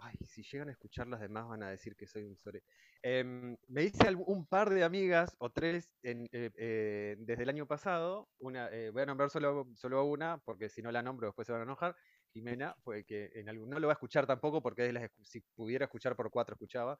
ay, 0.00 0.16
si 0.26 0.42
llegan 0.42 0.68
a 0.68 0.72
escuchar 0.72 1.06
las 1.06 1.20
demás 1.20 1.48
van 1.48 1.62
a 1.62 1.70
decir 1.70 1.96
que 1.96 2.06
soy 2.06 2.24
un 2.24 2.36
sobre. 2.36 2.62
Em, 3.02 3.56
me 3.68 3.84
hice 3.84 4.14
un 4.14 4.46
par 4.46 4.70
de 4.70 4.84
amigas 4.84 5.34
o 5.38 5.50
tres 5.50 5.90
eh, 6.02 6.26
eh, 6.32 7.16
desde 7.18 7.42
el 7.42 7.48
año 7.48 7.66
pasado. 7.66 8.28
Una, 8.38 8.68
eh, 8.70 8.90
voy 8.90 9.02
a 9.02 9.06
nombrar 9.06 9.30
solo, 9.30 9.68
solo 9.74 10.04
una, 10.04 10.38
porque 10.38 10.68
si 10.68 10.82
no 10.82 10.90
la 10.92 11.02
nombro 11.02 11.28
después 11.28 11.46
se 11.46 11.52
van 11.52 11.62
a 11.62 11.64
enojar. 11.64 11.96
Jimena, 12.32 12.74
fue 12.84 13.04
que 13.04 13.30
en 13.34 13.48
algún, 13.48 13.70
no 13.70 13.78
lo 13.78 13.86
va 13.86 13.92
a 13.92 13.96
escuchar 13.96 14.26
tampoco, 14.26 14.62
porque 14.62 15.10
si 15.22 15.40
pudiera 15.54 15.86
escuchar 15.86 16.14
por 16.16 16.30
cuatro, 16.30 16.54
escuchaba. 16.54 16.98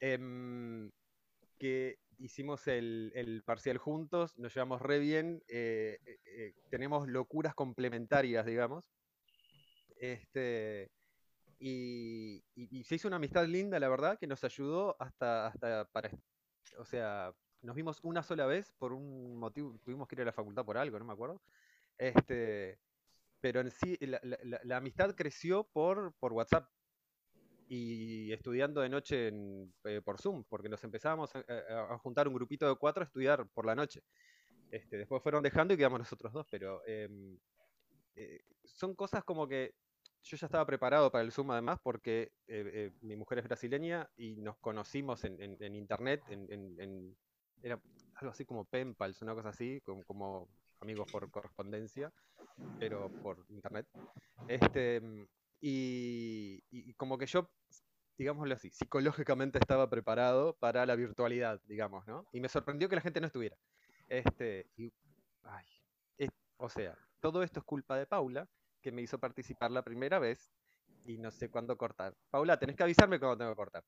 Em, 0.00 0.90
que 1.58 1.98
hicimos 2.18 2.66
el, 2.66 3.12
el 3.14 3.42
parcial 3.44 3.78
juntos, 3.78 4.36
nos 4.38 4.54
llevamos 4.54 4.80
re 4.80 4.98
bien, 4.98 5.42
tenemos 6.70 7.06
locuras 7.08 7.54
complementarias, 7.54 8.46
digamos. 8.46 8.90
Este, 10.00 10.90
y, 11.60 12.42
y- 12.54 12.84
se 12.84 12.96
hizo 12.96 13.08
una 13.08 13.18
amistad 13.18 13.46
linda, 13.46 13.78
la 13.78 13.88
verdad, 13.88 14.18
que 14.18 14.26
nos 14.26 14.42
ayudó 14.44 14.96
hasta, 15.00 15.48
hasta 15.48 15.84
para, 15.92 16.10
o 16.78 16.84
sea, 16.86 17.34
nos 17.62 17.76
vimos 17.76 18.00
una 18.02 18.22
sola 18.22 18.46
vez 18.46 18.72
por 18.78 18.92
un 18.94 19.36
motivo, 19.38 19.78
tuvimos 19.84 20.08
que 20.08 20.16
ir 20.16 20.22
a 20.22 20.26
la 20.26 20.32
facultad 20.32 20.64
por 20.64 20.78
algo, 20.78 20.98
no 20.98 21.04
me 21.04 21.12
acuerdo. 21.12 21.42
Este, 21.98 22.80
pero 23.40 23.60
en 23.60 23.70
sí, 23.70 23.98
la, 24.00 24.20
la- 24.64 24.76
amistad 24.78 25.14
creció 25.14 25.64
por, 25.64 26.14
por 26.18 26.32
WhatsApp 26.32 26.70
y 27.68 28.32
estudiando 28.32 28.80
de 28.80 28.88
noche 28.88 29.28
en, 29.28 29.72
eh, 29.84 30.00
por 30.04 30.20
Zoom, 30.20 30.44
porque 30.48 30.68
nos 30.68 30.82
empezábamos 30.82 31.30
a 31.36 31.98
juntar 31.98 32.26
un 32.26 32.34
grupito 32.34 32.68
de 32.68 32.76
cuatro 32.76 33.02
a 33.02 33.06
estudiar 33.06 33.46
por 33.50 33.66
la 33.66 33.74
noche. 33.76 34.02
Este, 34.70 34.96
después 34.98 35.22
fueron 35.22 35.42
dejando 35.42 35.74
y 35.74 35.76
quedamos 35.76 36.00
nosotros 36.00 36.32
dos, 36.32 36.46
pero 36.50 36.84
em, 36.86 37.38
eh, 38.16 38.40
son 38.64 38.94
cosas 38.94 39.24
como 39.24 39.46
que 39.48 39.74
yo 40.22 40.36
ya 40.36 40.46
estaba 40.46 40.66
preparado 40.66 41.10
para 41.10 41.24
el 41.24 41.32
Zoom 41.32 41.50
además 41.52 41.78
porque 41.82 42.32
eh, 42.46 42.70
eh, 42.74 42.92
mi 43.02 43.16
mujer 43.16 43.38
es 43.38 43.44
brasileña 43.44 44.08
y 44.16 44.36
nos 44.36 44.58
conocimos 44.58 45.24
en, 45.24 45.40
en- 45.42 45.56
en 45.62 45.74
internet, 45.76 46.22
en, 46.28 46.46
en- 46.52 47.16
era 47.62 47.80
algo 48.14 48.32
así 48.32 48.44
como 48.44 48.64
Penpals, 48.66 49.22
una 49.22 49.34
cosa 49.34 49.50
así, 49.50 49.80
como, 49.84 50.04
como 50.04 50.48
amigos 50.80 51.08
por 51.10 51.30
correspondencia, 51.30 52.12
pero 52.78 53.12
por 53.22 53.44
internet. 53.48 53.86
Este, 54.46 55.00
mm, 55.00 55.26
y, 55.60 56.64
y 56.70 56.94
como 56.94 57.18
que 57.18 57.26
yo, 57.26 57.50
digámoslo 58.18 58.54
así, 58.54 58.70
psicológicamente 58.70 59.58
estaba 59.58 59.88
preparado 59.90 60.56
para 60.56 60.86
la 60.86 60.96
virtualidad, 60.96 61.60
digamos, 61.64 62.06
¿no? 62.06 62.28
Y 62.32 62.40
me 62.40 62.48
sorprendió 62.48 62.88
que 62.88 62.96
la 62.96 63.02
gente 63.02 63.20
no 63.20 63.26
estuviera. 63.26 63.56
Este, 64.08 64.70
y, 64.76 64.92
ay, 65.42 65.66
es- 66.18 66.30
o 66.58 66.68
sea, 66.68 66.96
todo 67.20 67.42
esto 67.42 67.60
es 67.60 67.64
culpa 67.66 67.96
de 67.98 68.06
Paula, 68.06 68.48
que 68.80 68.92
me 68.92 69.02
hizo 69.02 69.18
participar 69.18 69.70
la 69.70 69.82
primera 69.82 70.18
vez 70.18 70.50
y 71.04 71.18
no 71.18 71.30
sé 71.30 71.50
cuándo 71.50 71.76
cortar. 71.76 72.14
Paula, 72.30 72.58
tenés 72.58 72.76
que 72.76 72.82
avisarme 72.82 73.18
cuando 73.18 73.38
tengo 73.38 73.50
que 73.52 73.56
cortar. 73.56 73.84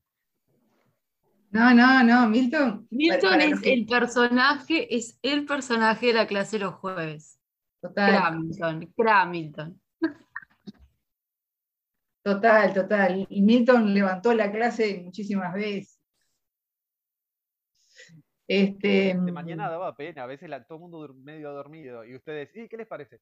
No, 1.51 1.75
no, 1.75 2.03
no, 2.03 2.29
Milton. 2.29 2.87
Milton 2.91 3.21
para- 3.21 3.33
para 3.39 3.45
es 3.45 3.61
que- 3.61 3.73
el 3.75 3.87
personaje, 3.87 4.95
es 4.97 5.19
el 5.23 5.45
personaje 5.45 6.07
de 6.07 6.13
la 6.15 6.27
clase 6.27 6.59
los 6.59 6.75
jueves. 6.75 7.39
Total. 7.81 8.11
Cra 8.11 8.31
Milton, 8.31 8.93
cra 8.97 9.27
Milton. 9.27 9.81
Total, 12.25 12.73
total. 12.73 13.27
Y 13.29 13.43
Milton 13.43 13.93
levantó 13.93 14.33
la 14.33 14.51
clase 14.53 15.03
muchísimas 15.05 15.53
veces. 15.53 15.99
Este, 18.47 19.15
De 19.15 19.33
mañana 19.33 19.69
daba 19.69 19.95
pena, 19.97 20.25
a 20.25 20.27
veces 20.27 20.49
la- 20.49 20.63
todo 20.65 20.77
el 20.77 20.83
mundo 20.83 21.09
dur- 21.09 21.15
medio 21.23 21.53
dormido 21.53 22.05
y 22.05 22.15
ustedes, 22.15 22.55
¿y 22.57 22.69
qué 22.69 22.77
les 22.77 22.87
parece? 22.87 23.21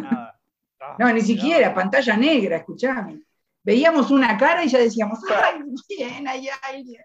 Nada. 0.00 0.38
Ah, 0.80 0.96
no, 0.98 1.12
ni 1.12 1.20
siquiera, 1.20 1.72
pantalla 1.74 2.16
negra, 2.16 2.56
escuchame. 2.56 3.20
Veíamos 3.62 4.10
una 4.10 4.36
cara 4.36 4.62
y 4.64 4.68
ya 4.68 4.78
decíamos, 4.78 5.18
¡ay, 5.30 5.60
bien, 5.88 6.28
hay 6.28 6.48
alguien! 6.70 7.02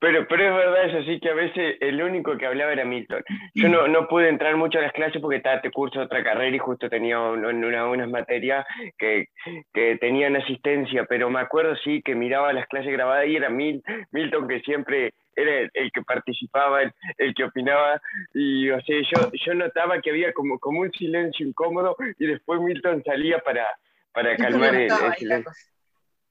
Pero, 0.00 0.26
pero 0.28 0.48
es 0.48 0.54
verdad 0.56 0.84
eso 0.86 1.04
sí 1.08 1.20
que 1.20 1.30
a 1.30 1.34
veces 1.34 1.76
el 1.80 2.02
único 2.02 2.36
que 2.36 2.44
hablaba 2.46 2.72
era 2.72 2.84
Milton. 2.84 3.22
Yo 3.54 3.68
no, 3.68 3.86
no 3.86 4.08
pude 4.08 4.28
entrar 4.28 4.56
mucho 4.56 4.78
a 4.78 4.82
las 4.82 4.92
clases 4.92 5.20
porque 5.22 5.36
estaba 5.36 5.60
te 5.60 5.70
curso 5.70 6.00
otra 6.00 6.24
carrera 6.24 6.54
y 6.56 6.58
justo 6.58 6.88
tenía 6.88 7.20
un- 7.20 7.44
un- 7.44 7.64
una- 7.64 7.86
unas 7.88 8.08
materias 8.08 8.66
que, 8.98 9.26
que 9.72 9.96
tenían 9.98 10.34
asistencia, 10.34 11.04
pero 11.08 11.30
me 11.30 11.38
acuerdo 11.38 11.76
sí 11.84 12.02
que 12.02 12.16
miraba 12.16 12.52
las 12.52 12.66
clases 12.66 12.90
grabadas 12.92 13.28
y 13.28 13.36
era 13.36 13.48
Mil, 13.48 13.80
Milton 14.10 14.48
que 14.48 14.58
siempre 14.60 15.14
era 15.36 15.60
el, 15.60 15.70
el 15.74 15.92
que 15.92 16.02
participaba, 16.02 16.82
el, 16.82 16.92
el 17.18 17.34
que 17.34 17.44
opinaba 17.44 18.00
y 18.32 18.70
o 18.70 18.80
sea, 18.82 18.96
yo, 19.00 19.30
yo 19.32 19.54
notaba 19.54 20.00
que 20.00 20.10
había 20.10 20.32
como, 20.32 20.58
como 20.58 20.80
un 20.80 20.92
silencio 20.92 21.46
incómodo 21.46 21.96
y 22.18 22.26
después 22.26 22.60
Milton 22.60 23.02
salía 23.04 23.38
para, 23.38 23.66
para 24.12 24.36
calmar 24.36 24.74
el, 24.74 24.90
silencio. 25.16 25.52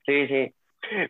Sí, 0.06 0.28
sí. 0.28 0.54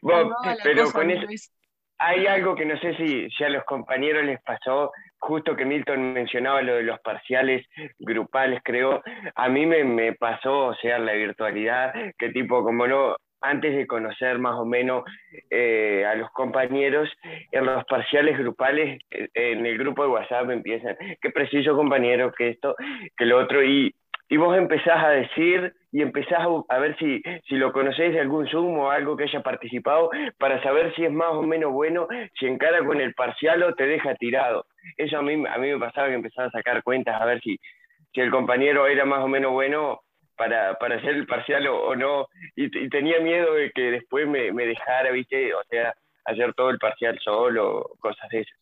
La 0.01 0.57
pero 0.63 0.83
cosa, 0.83 0.99
con 0.99 1.07
¿no 1.07 1.13
eso, 1.13 1.51
hay 1.97 2.27
algo 2.27 2.55
que 2.55 2.65
no 2.65 2.77
sé 2.79 2.95
si, 2.97 3.29
si 3.29 3.43
a 3.43 3.49
los 3.49 3.63
compañeros 3.63 4.25
les 4.25 4.41
pasó, 4.41 4.91
justo 5.19 5.55
que 5.55 5.65
Milton 5.65 6.13
mencionaba 6.13 6.61
lo 6.61 6.75
de 6.75 6.83
los 6.83 6.99
parciales 6.99 7.65
grupales, 7.97 8.61
creo, 8.63 9.01
a 9.35 9.49
mí 9.49 9.65
me, 9.65 9.83
me 9.83 10.13
pasó, 10.13 10.67
o 10.67 10.75
sea, 10.75 10.99
la 10.99 11.13
virtualidad, 11.13 11.93
que 12.17 12.29
tipo, 12.29 12.61
como 12.63 12.87
no, 12.87 13.15
antes 13.43 13.75
de 13.75 13.85
conocer 13.85 14.39
más 14.39 14.55
o 14.55 14.65
menos 14.65 15.03
eh, 15.49 16.05
a 16.05 16.15
los 16.15 16.31
compañeros, 16.31 17.09
en 17.51 17.65
los 17.65 17.83
parciales 17.85 18.37
grupales, 18.37 19.01
eh, 19.11 19.29
en 19.33 19.65
el 19.65 19.77
grupo 19.77 20.03
de 20.03 20.09
WhatsApp 20.09 20.49
empiezan, 20.49 20.95
que 21.21 21.29
preciso 21.29 21.75
compañero, 21.75 22.31
que 22.31 22.49
esto, 22.49 22.75
que 23.17 23.25
lo 23.25 23.39
otro, 23.39 23.63
y, 23.63 23.93
y 24.29 24.37
vos 24.37 24.57
empezás 24.57 25.03
a 25.03 25.09
decir 25.09 25.73
y 25.91 26.01
empezás 26.01 26.39
a, 26.39 26.75
a 26.75 26.79
ver 26.79 26.97
si, 26.97 27.21
si 27.47 27.55
lo 27.55 27.73
conocéis 27.73 28.13
de 28.13 28.21
algún 28.21 28.47
Zoom 28.47 28.79
o 28.79 28.89
algo 28.89 29.17
que 29.17 29.25
haya 29.25 29.41
participado 29.41 30.09
para 30.39 30.63
saber 30.63 30.95
si 30.95 31.03
es 31.03 31.11
más 31.11 31.33
o 31.33 31.43
menos 31.43 31.71
bueno, 31.71 32.07
si 32.39 32.47
encara 32.47 32.83
con 32.83 33.01
el 33.01 33.13
parcial 33.13 33.61
o 33.63 33.75
te 33.75 33.85
deja 33.85 34.15
tirado. 34.15 34.65
Eso 34.97 35.17
a 35.17 35.21
mí, 35.21 35.33
a 35.33 35.57
mí 35.57 35.67
me 35.69 35.79
pasaba 35.79 36.07
que 36.07 36.15
empezaba 36.15 36.47
a 36.47 36.51
sacar 36.51 36.81
cuentas 36.81 37.21
a 37.21 37.25
ver 37.25 37.41
si, 37.41 37.59
si 38.13 38.21
el 38.21 38.31
compañero 38.31 38.87
era 38.87 39.05
más 39.05 39.19
o 39.19 39.27
menos 39.27 39.51
bueno 39.51 39.99
para, 40.35 40.77
para 40.79 40.95
hacer 40.97 41.11
el 41.15 41.27
parcial 41.27 41.67
o, 41.67 41.87
o 41.87 41.95
no. 41.95 42.27
Y, 42.55 42.65
y 42.85 42.89
tenía 42.89 43.19
miedo 43.19 43.53
de 43.53 43.71
que 43.71 43.91
después 43.91 44.27
me, 44.27 44.51
me 44.51 44.65
dejara, 44.65 45.11
¿viste? 45.11 45.53
O 45.53 45.63
sea, 45.69 45.95
hacer 46.25 46.53
todo 46.53 46.69
el 46.69 46.79
parcial 46.79 47.19
solo, 47.23 47.95
cosas 47.99 48.29
de 48.29 48.41
esas. 48.41 48.59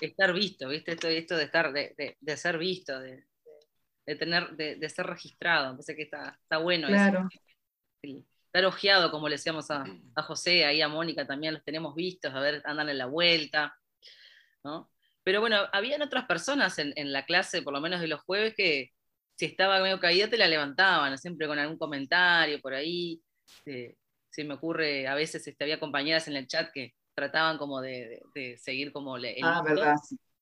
estar 0.00 0.32
visto, 0.32 0.68
¿viste? 0.68 0.92
Esto, 0.92 1.08
esto 1.08 1.36
de 1.36 1.44
estar, 1.44 1.72
de, 1.72 1.94
de- 1.96 2.16
de 2.20 2.36
ser 2.36 2.58
visto, 2.58 2.98
de, 3.00 3.24
de 4.06 4.16
tener, 4.16 4.50
de, 4.50 4.76
de 4.76 4.88
ser 4.88 5.06
registrado. 5.06 5.66
Me 5.70 5.72
parece 5.74 5.96
que 5.96 6.02
está, 6.02 6.38
está 6.42 6.58
bueno 6.58 6.88
Claro. 6.88 7.28
eso. 7.30 7.40
Sí. 8.02 8.24
Estar 8.46 8.64
ojeado, 8.64 9.10
como 9.10 9.28
le 9.28 9.34
decíamos 9.34 9.70
a, 9.70 9.84
a 10.14 10.22
José, 10.22 10.64
ahí 10.64 10.80
a 10.80 10.88
Mónica 10.88 11.26
también 11.26 11.52
los 11.52 11.62
tenemos 11.64 11.94
vistos, 11.94 12.32
a 12.32 12.40
ver, 12.40 12.62
andan 12.64 12.88
en 12.88 12.96
la 12.98 13.06
vuelta, 13.06 13.76
¿no? 14.64 14.90
Pero 15.22 15.40
bueno, 15.40 15.58
habían 15.72 16.00
otras 16.02 16.24
personas 16.26 16.78
en, 16.78 16.92
en 16.96 17.12
la 17.12 17.26
clase, 17.26 17.60
por 17.60 17.72
lo 17.74 17.80
menos 17.80 18.00
de 18.00 18.06
los 18.08 18.20
jueves, 18.22 18.54
que 18.54 18.92
si 19.36 19.46
estaba 19.46 19.80
medio 19.80 20.00
caída 20.00 20.28
te 20.30 20.38
la 20.38 20.48
levantaban, 20.48 21.16
siempre 21.18 21.46
con 21.46 21.58
algún 21.58 21.78
comentario 21.78 22.60
por 22.60 22.74
ahí. 22.74 23.22
Se 24.30 24.44
me 24.44 24.54
ocurre, 24.54 25.06
a 25.08 25.14
veces 25.14 25.46
este, 25.46 25.64
había 25.64 25.80
compañeras 25.80 26.28
en 26.28 26.36
el 26.36 26.46
chat 26.46 26.70
que 26.72 26.94
trataban 27.14 27.56
como 27.58 27.80
de, 27.80 28.20
de- 28.34 28.50
de 28.50 28.58
seguir 28.58 28.92
como 28.92 29.16
el 29.16 29.24
Ah, 29.40 29.62
verdad. 29.62 29.96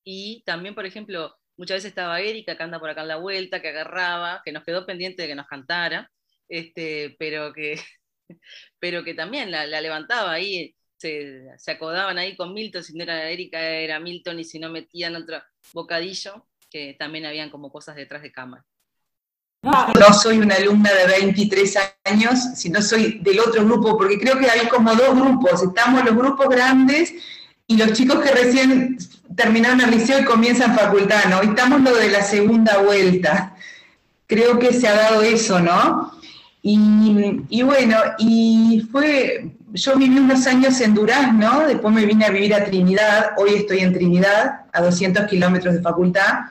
Y 0.05 0.43
también, 0.47 0.75
por 0.75 0.87
ejemplo, 0.87 1.35
muchas 1.57 1.77
veces 1.77 1.91
estaba 1.91 2.21
Erika, 2.21 2.57
que 2.57 2.63
anda 2.63 2.79
por 2.81 2.91
acá 2.91 3.03
en 3.03 3.09
la 3.09 3.17
vuelta, 3.17 3.63
que 3.63 3.69
agarraba, 3.69 4.43
que 4.45 4.53
nos 4.53 4.65
quedó 4.65 4.87
pendiente 4.87 5.23
de 5.23 5.29
que 5.29 5.35
nos 5.35 5.47
cantara, 5.47 6.11
este, 6.49 7.17
pero, 7.19 7.53
que, 7.53 7.77
pero 8.81 9.05
que 9.05 9.15
también 9.15 9.51
la, 9.51 9.67
la 9.67 9.81
levantaba 9.81 10.33
ahí, 10.33 10.75
se, 10.99 11.47
se 11.59 11.71
acodaban 11.73 12.19
ahí 12.19 12.37
con 12.37 12.55
Milton, 12.55 12.85
si 12.85 12.95
no 12.97 13.03
era 13.05 13.31
Erika 13.31 13.61
era 13.63 14.01
Milton, 14.01 14.41
y 14.41 14.45
si 14.45 14.59
no 14.59 14.71
metían 14.71 15.17
otro 15.17 15.43
bocadillo, 15.73 16.49
que 16.71 16.95
también 16.99 17.27
habían 17.27 17.51
como 17.51 17.71
cosas 17.73 17.97
detrás 17.97 18.23
de 18.23 18.33
cámara. 18.33 18.65
No 19.65 20.13
soy 20.13 20.39
una 20.39 20.57
alumna 20.57 20.91
de 20.93 21.07
23 21.07 21.79
años, 22.05 22.39
sino 22.55 22.83
soy 22.83 23.21
del 23.23 23.41
otro 23.41 23.65
grupo, 23.65 23.97
porque 23.97 24.19
creo 24.19 24.39
que 24.39 24.51
hay 24.51 24.69
como 24.69 24.95
dos 24.95 25.15
grupos. 25.15 25.63
Estamos 25.63 26.05
los 26.05 26.15
grupos 26.15 26.49
grandes 26.49 27.15
y 27.67 27.77
los 27.77 27.93
chicos 27.93 28.21
que 28.21 28.31
recién 28.31 28.99
terminaron 29.35 29.81
el 29.81 29.91
liceo 29.91 30.21
y 30.21 30.25
comienzan 30.25 30.77
facultad, 30.77 31.25
¿no? 31.31 31.41
Estamos 31.41 31.81
lo 31.81 31.95
de 31.97 32.11
la 32.11 32.23
segunda 32.23 32.79
vuelta. 32.79 33.55
Creo 34.27 34.59
que 34.59 34.73
se 34.73 34.87
ha 34.87 34.95
dado 34.95 35.23
eso, 35.23 35.61
¿no? 35.61 36.13
Y, 36.63 37.43
y 37.49 37.63
bueno, 37.63 37.97
y 38.19 38.87
fue 38.93 39.51
yo 39.75 39.97
viví 39.97 40.19
unos 40.19 40.47
años 40.47 40.81
en 40.81 40.95
Durazno, 40.95 41.67
después 41.67 41.93
me 41.93 42.07
vine 42.07 42.27
a 42.27 42.31
vivir 42.31 42.55
a 42.55 42.65
Trinidad, 42.65 43.33
hoy 43.37 43.55
estoy 43.55 43.81
en 43.81 43.93
Trinidad, 43.93 44.67
a 44.73 44.81
200 44.81 45.27
kilómetros 45.27 45.75
de 45.75 45.83
facultad. 45.83 46.45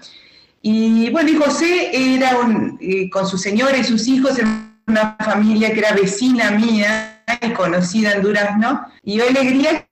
Y 0.65 1.09
bueno, 1.09 1.29
y 1.29 1.35
José 1.35 1.91
era 1.93 2.37
un- 2.39 2.79
con 3.11 3.27
su 3.27 3.37
señora 3.37 3.77
y 3.77 3.83
sus 3.83 4.07
hijos, 4.07 4.39
era 4.39 4.47
una 4.87 5.17
familia 5.23 5.73
que 5.73 5.79
era 5.79 5.91
vecina 5.91 6.51
mía 6.51 7.21
y 7.41 7.49
conocida 7.49 8.13
en 8.13 8.21
Durazno. 8.21 8.81
Y 9.03 9.17
yo 9.17 9.27
alegría 9.27 9.85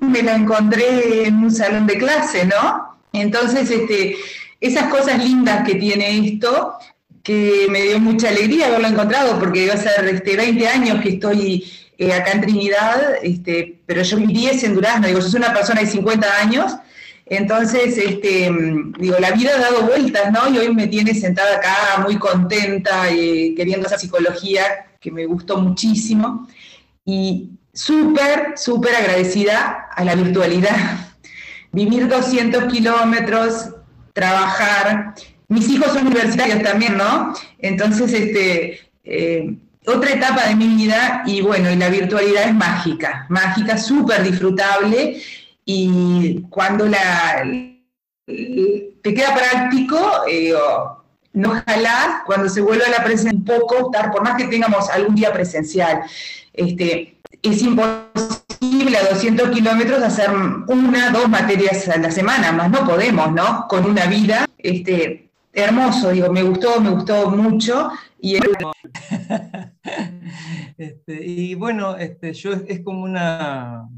me 0.00 0.22
la 0.22 0.34
encontré 0.36 1.26
en 1.26 1.38
un 1.38 1.50
salón 1.50 1.86
de 1.86 1.96
clase, 1.96 2.44
¿no? 2.44 2.98
Entonces, 3.14 3.70
este, 3.70 4.16
esas 4.60 4.88
cosas 4.92 5.24
lindas 5.24 5.66
que 5.66 5.76
tiene 5.76 6.26
esto, 6.28 6.74
que 7.22 7.66
me 7.70 7.82
dio 7.84 7.98
mucha 7.98 8.28
alegría 8.28 8.66
haberlo 8.66 8.88
encontrado, 8.88 9.38
porque 9.38 9.66
va 9.66 9.74
a 9.74 9.78
ser 9.78 10.04
este, 10.08 10.36
20 10.36 10.68
años 10.68 11.00
que 11.00 11.08
estoy 11.10 11.64
eh, 11.96 12.12
acá 12.12 12.32
en 12.32 12.42
Trinidad, 12.42 13.14
este, 13.22 13.80
pero 13.86 14.02
yo 14.02 14.18
viví 14.18 14.46
ese 14.46 14.66
en 14.66 14.74
Durazno, 14.74 15.06
digo, 15.06 15.20
yo 15.20 15.28
soy 15.28 15.38
una 15.40 15.54
persona 15.54 15.80
de 15.80 15.86
50 15.86 16.26
años, 16.38 16.76
entonces, 17.26 17.96
este, 17.96 18.52
digo, 18.98 19.16
la 19.18 19.30
vida 19.30 19.52
ha 19.54 19.60
dado 19.60 19.82
vueltas, 19.82 20.30
¿no? 20.30 20.52
Y 20.52 20.58
hoy 20.58 20.74
me 20.74 20.88
tiene 20.88 21.14
sentada 21.14 21.56
acá 21.56 22.02
muy 22.02 22.16
contenta, 22.16 23.10
eh, 23.10 23.54
queriendo 23.56 23.86
hacer 23.86 23.98
psicología, 23.98 24.62
que 25.00 25.10
me 25.10 25.24
gustó 25.24 25.56
muchísimo, 25.58 26.46
y 27.04 27.50
súper, 27.72 28.54
súper 28.56 28.94
agradecida 28.94 29.88
a 29.94 30.04
la 30.04 30.14
virtualidad. 30.14 30.76
Vivir 31.72 32.08
200 32.08 32.64
kilómetros, 32.70 33.70
trabajar. 34.12 35.14
Mis 35.48 35.68
hijos 35.70 35.92
son 35.92 36.06
universitarios 36.06 36.62
también, 36.62 36.96
¿no? 36.96 37.34
Entonces, 37.58 38.12
este, 38.12 38.80
eh, 39.02 39.56
otra 39.86 40.12
etapa 40.12 40.46
de 40.46 40.56
mi 40.56 40.68
vida 40.68 41.22
y 41.26 41.40
bueno, 41.40 41.70
y 41.70 41.76
la 41.76 41.88
virtualidad 41.88 42.44
es 42.44 42.54
mágica, 42.54 43.26
mágica, 43.28 43.76
súper 43.76 44.22
disfrutable 44.22 45.20
y 45.64 46.42
cuando 46.50 46.86
la, 46.86 47.42
te 48.26 49.14
queda 49.14 49.34
práctico, 49.34 49.98
eh, 50.28 50.54
no 51.32 51.50
jalás, 51.66 52.22
cuando 52.26 52.48
se 52.48 52.60
vuelve 52.60 52.84
a 52.84 52.90
la 52.90 53.04
presencia 53.04 53.32
un 53.32 53.44
poco, 53.44 53.90
estar, 53.90 54.10
por 54.10 54.22
más 54.22 54.36
que 54.36 54.48
tengamos 54.48 54.88
algún 54.90 55.14
día 55.14 55.32
presencial, 55.32 56.02
este, 56.52 57.20
es 57.42 57.62
imposible 57.62 58.96
a 58.96 59.08
200 59.10 59.50
kilómetros 59.50 60.02
hacer 60.02 60.30
una, 60.68 61.10
dos 61.10 61.28
materias 61.28 61.88
a 61.88 61.98
la 61.98 62.10
semana, 62.10 62.52
más 62.52 62.70
no 62.70 62.86
podemos, 62.86 63.32
¿no? 63.32 63.66
Con 63.68 63.84
una 63.84 64.06
vida, 64.06 64.46
este, 64.58 65.30
hermoso, 65.52 66.10
digo, 66.10 66.30
me 66.32 66.42
gustó, 66.42 66.80
me 66.80 66.90
gustó 66.90 67.30
mucho 67.30 67.90
y 68.20 68.38
Este, 70.76 71.24
y 71.24 71.54
bueno, 71.54 71.96
este, 71.96 72.32
yo 72.32 72.52
es 72.52 72.80
como 72.80 73.04
una 73.04 73.88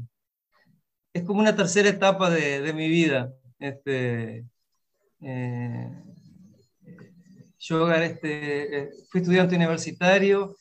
es 1.17 1.23
como 1.23 1.39
una 1.39 1.55
tercera 1.55 1.89
etapa 1.89 2.29
de, 2.29 2.61
de 2.61 2.73
mi 2.73 2.87
vida. 2.87 3.33
Este, 3.59 4.45
eh, 5.21 5.89
yo 7.59 7.91
este, 7.91 8.77
eh, 8.77 8.89
fui 9.09 9.21
estudiante 9.21 9.55
universitario, 9.55 10.55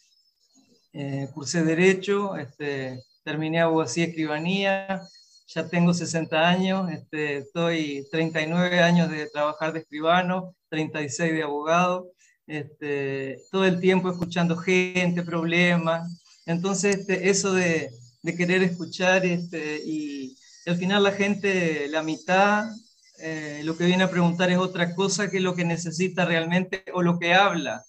eh, 0.92 1.28
cursé 1.34 1.62
Derecho, 1.62 2.36
este, 2.36 2.98
terminé 3.22 3.60
abogacía 3.60 4.06
y 4.06 4.08
escribanía, 4.08 5.02
ya 5.46 5.68
tengo 5.68 5.92
60 5.92 6.48
años, 6.48 6.90
este, 6.90 7.38
estoy 7.38 8.06
39 8.10 8.80
años 8.80 9.10
de 9.10 9.28
trabajar 9.28 9.74
de 9.74 9.80
escribano, 9.80 10.54
36 10.70 11.32
de 11.32 11.42
abogado, 11.42 12.10
este, 12.46 13.42
todo 13.52 13.66
el 13.66 13.78
tiempo 13.78 14.10
escuchando 14.10 14.56
gente, 14.56 15.22
problemas. 15.22 16.08
Entonces, 16.46 17.00
este, 17.00 17.28
eso 17.28 17.52
de, 17.52 17.90
de 18.26 18.34
querer 18.34 18.62
escuchar 18.64 19.24
este, 19.24 19.80
y, 19.84 20.35
al 20.66 20.76
final 20.76 21.02
la 21.04 21.12
gente, 21.12 21.88
la 21.88 22.02
mitad, 22.02 22.66
eh, 23.18 23.62
lo 23.64 23.76
que 23.76 23.86
viene 23.86 24.04
a 24.04 24.10
preguntar 24.10 24.50
es 24.50 24.58
otra 24.58 24.94
cosa 24.94 25.30
que 25.30 25.40
lo 25.40 25.54
que 25.54 25.64
necesita 25.64 26.24
realmente 26.24 26.84
o 26.94 27.02
lo 27.02 27.18
que 27.18 27.34
habla. 27.34 27.82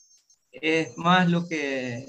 Es 0.51 0.97
más 0.97 1.29
lo 1.29 1.47
que, 1.47 2.05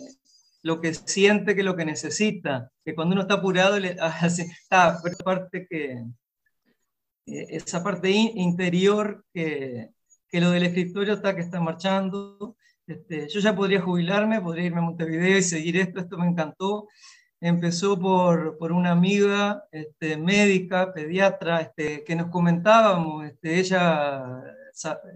lo 0.62 0.80
que 0.80 0.94
siente 0.94 1.56
que 1.56 1.62
lo 1.64 1.76
que 1.76 1.84
necesita. 1.86 2.70
Que 2.84 2.94
cuando 2.94 3.14
uno 3.14 3.22
está 3.22 3.34
apurado, 3.34 3.78
le, 3.80 3.96
hace, 4.00 4.50
ah, 4.70 5.00
esa 5.04 5.24
parte 5.24 5.66
que, 5.68 6.02
eh, 7.26 7.46
esa 7.50 7.82
parte 7.82 8.10
in- 8.10 8.36
interior 8.38 9.24
que, 9.32 9.90
que 10.28 10.40
lo 10.40 10.50
del 10.50 10.64
escritorio 10.64 11.14
está 11.14 11.34
que 11.34 11.42
está 11.42 11.60
marchando. 11.60 12.56
Este, 12.86 13.28
yo 13.28 13.40
ya 13.40 13.54
podría 13.54 13.82
jubilarme, 13.82 14.40
podría 14.40 14.66
irme 14.66 14.78
a 14.80 14.82
Montevideo 14.82 15.38
y 15.38 15.42
seguir 15.42 15.76
esto, 15.76 16.00
esto 16.00 16.18
me 16.18 16.26
encantó. 16.26 16.88
Empezó 17.40 17.98
por, 17.98 18.58
por 18.58 18.72
una 18.72 18.90
amiga 18.90 19.64
este, 19.70 20.16
médica, 20.16 20.92
pediatra, 20.92 21.60
este, 21.60 22.02
que 22.04 22.16
nos 22.16 22.30
comentábamos, 22.30 23.26
este, 23.26 23.60
ella 23.60 24.42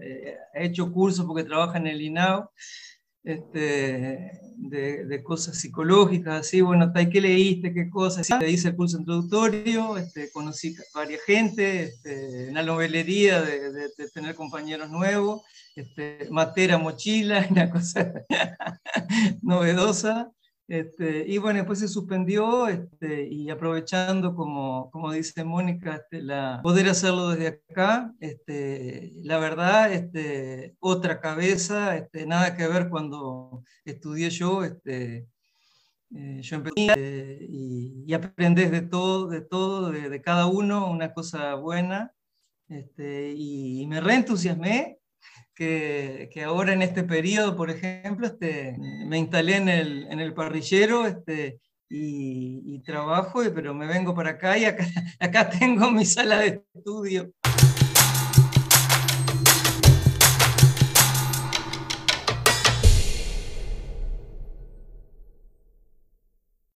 eh, 0.01 0.37
ha 0.53 0.59
hecho 0.59 0.91
cursos 0.91 1.25
porque 1.25 1.43
trabaja 1.43 1.77
en 1.77 1.87
el 1.87 2.01
INAO, 2.01 2.51
este, 3.23 4.39
de, 4.57 5.05
de 5.05 5.23
cosas 5.23 5.57
psicológicas, 5.57 6.41
así, 6.41 6.61
bueno, 6.61 6.91
¿y 6.95 7.09
¿qué 7.09 7.21
leíste? 7.21 7.73
¿Qué 7.73 7.89
cosas? 7.89 8.29
Le 8.39 8.51
hice 8.51 8.69
el 8.69 8.75
curso 8.75 8.97
introductorio, 8.97 9.97
este, 9.97 10.31
conocí 10.31 10.75
varias 10.93 11.21
gente, 11.23 11.83
este, 11.83 12.47
en 12.47 12.53
la 12.53 12.63
novelería 12.63 13.41
de 13.41 13.89
tener 14.13 14.35
compañeros 14.35 14.89
nuevos, 14.89 15.41
este, 15.75 16.27
matera 16.29 16.77
mochila, 16.77 17.47
una 17.49 17.69
cosa 17.69 18.13
novedosa. 19.41 20.31
Este, 20.67 21.25
y 21.27 21.37
bueno, 21.39 21.57
después 21.59 21.79
se 21.79 21.89
suspendió 21.89 22.67
este, 22.67 23.27
y 23.27 23.49
aprovechando, 23.49 24.33
como, 24.33 24.89
como 24.91 25.11
dice 25.11 25.43
Mónica, 25.43 25.95
este, 25.97 26.21
la, 26.21 26.61
poder 26.63 26.87
hacerlo 26.87 27.29
desde 27.29 27.61
acá, 27.69 28.13
la 29.23 29.39
verdad, 29.39 29.91
otra 30.79 31.19
cabeza, 31.19 32.07
nada 32.25 32.55
que 32.55 32.67
ver 32.67 32.89
cuando 32.89 33.63
estudié 33.83 34.29
yo, 34.29 34.61
eh, 34.85 35.27
yo 36.41 36.55
empecé 36.55 37.47
y, 37.49 38.03
y 38.05 38.13
aprendes 38.13 38.71
de 38.71 38.81
todo, 38.81 39.27
de 39.27 39.41
todo, 39.41 39.91
de, 39.91 40.21
cada 40.21 40.45
uno, 40.45 40.89
una 40.89 41.13
cosa 41.13 41.55
buena, 41.55 42.13
este, 42.69 43.33
y 43.35 43.85
me 43.87 43.99
reentusiasmé 43.99 44.99
que, 45.55 46.29
ahora 46.45 46.73
en 46.73 46.81
este 46.81 47.03
periodo, 47.03 47.55
por 47.55 47.69
ejemplo, 47.69 48.27
este, 48.27 48.75
me 49.05 49.17
instalé 49.17 49.57
en 49.57 49.69
el, 49.69 50.07
en 50.09 50.19
el 50.19 50.33
parrillero 50.33 51.05
este, 51.05 51.59
y, 51.89 52.61
y 52.65 52.79
trabajo, 52.83 53.41
pero 53.53 53.73
me 53.73 53.87
vengo 53.87 54.15
para 54.15 54.31
acá 54.31 54.57
y 54.57 54.65
acá, 54.65 54.85
acá 55.19 55.49
tengo 55.49 55.91
mi 55.91 56.05
sala 56.05 56.39
de 56.39 56.63
estudio. 56.73 57.31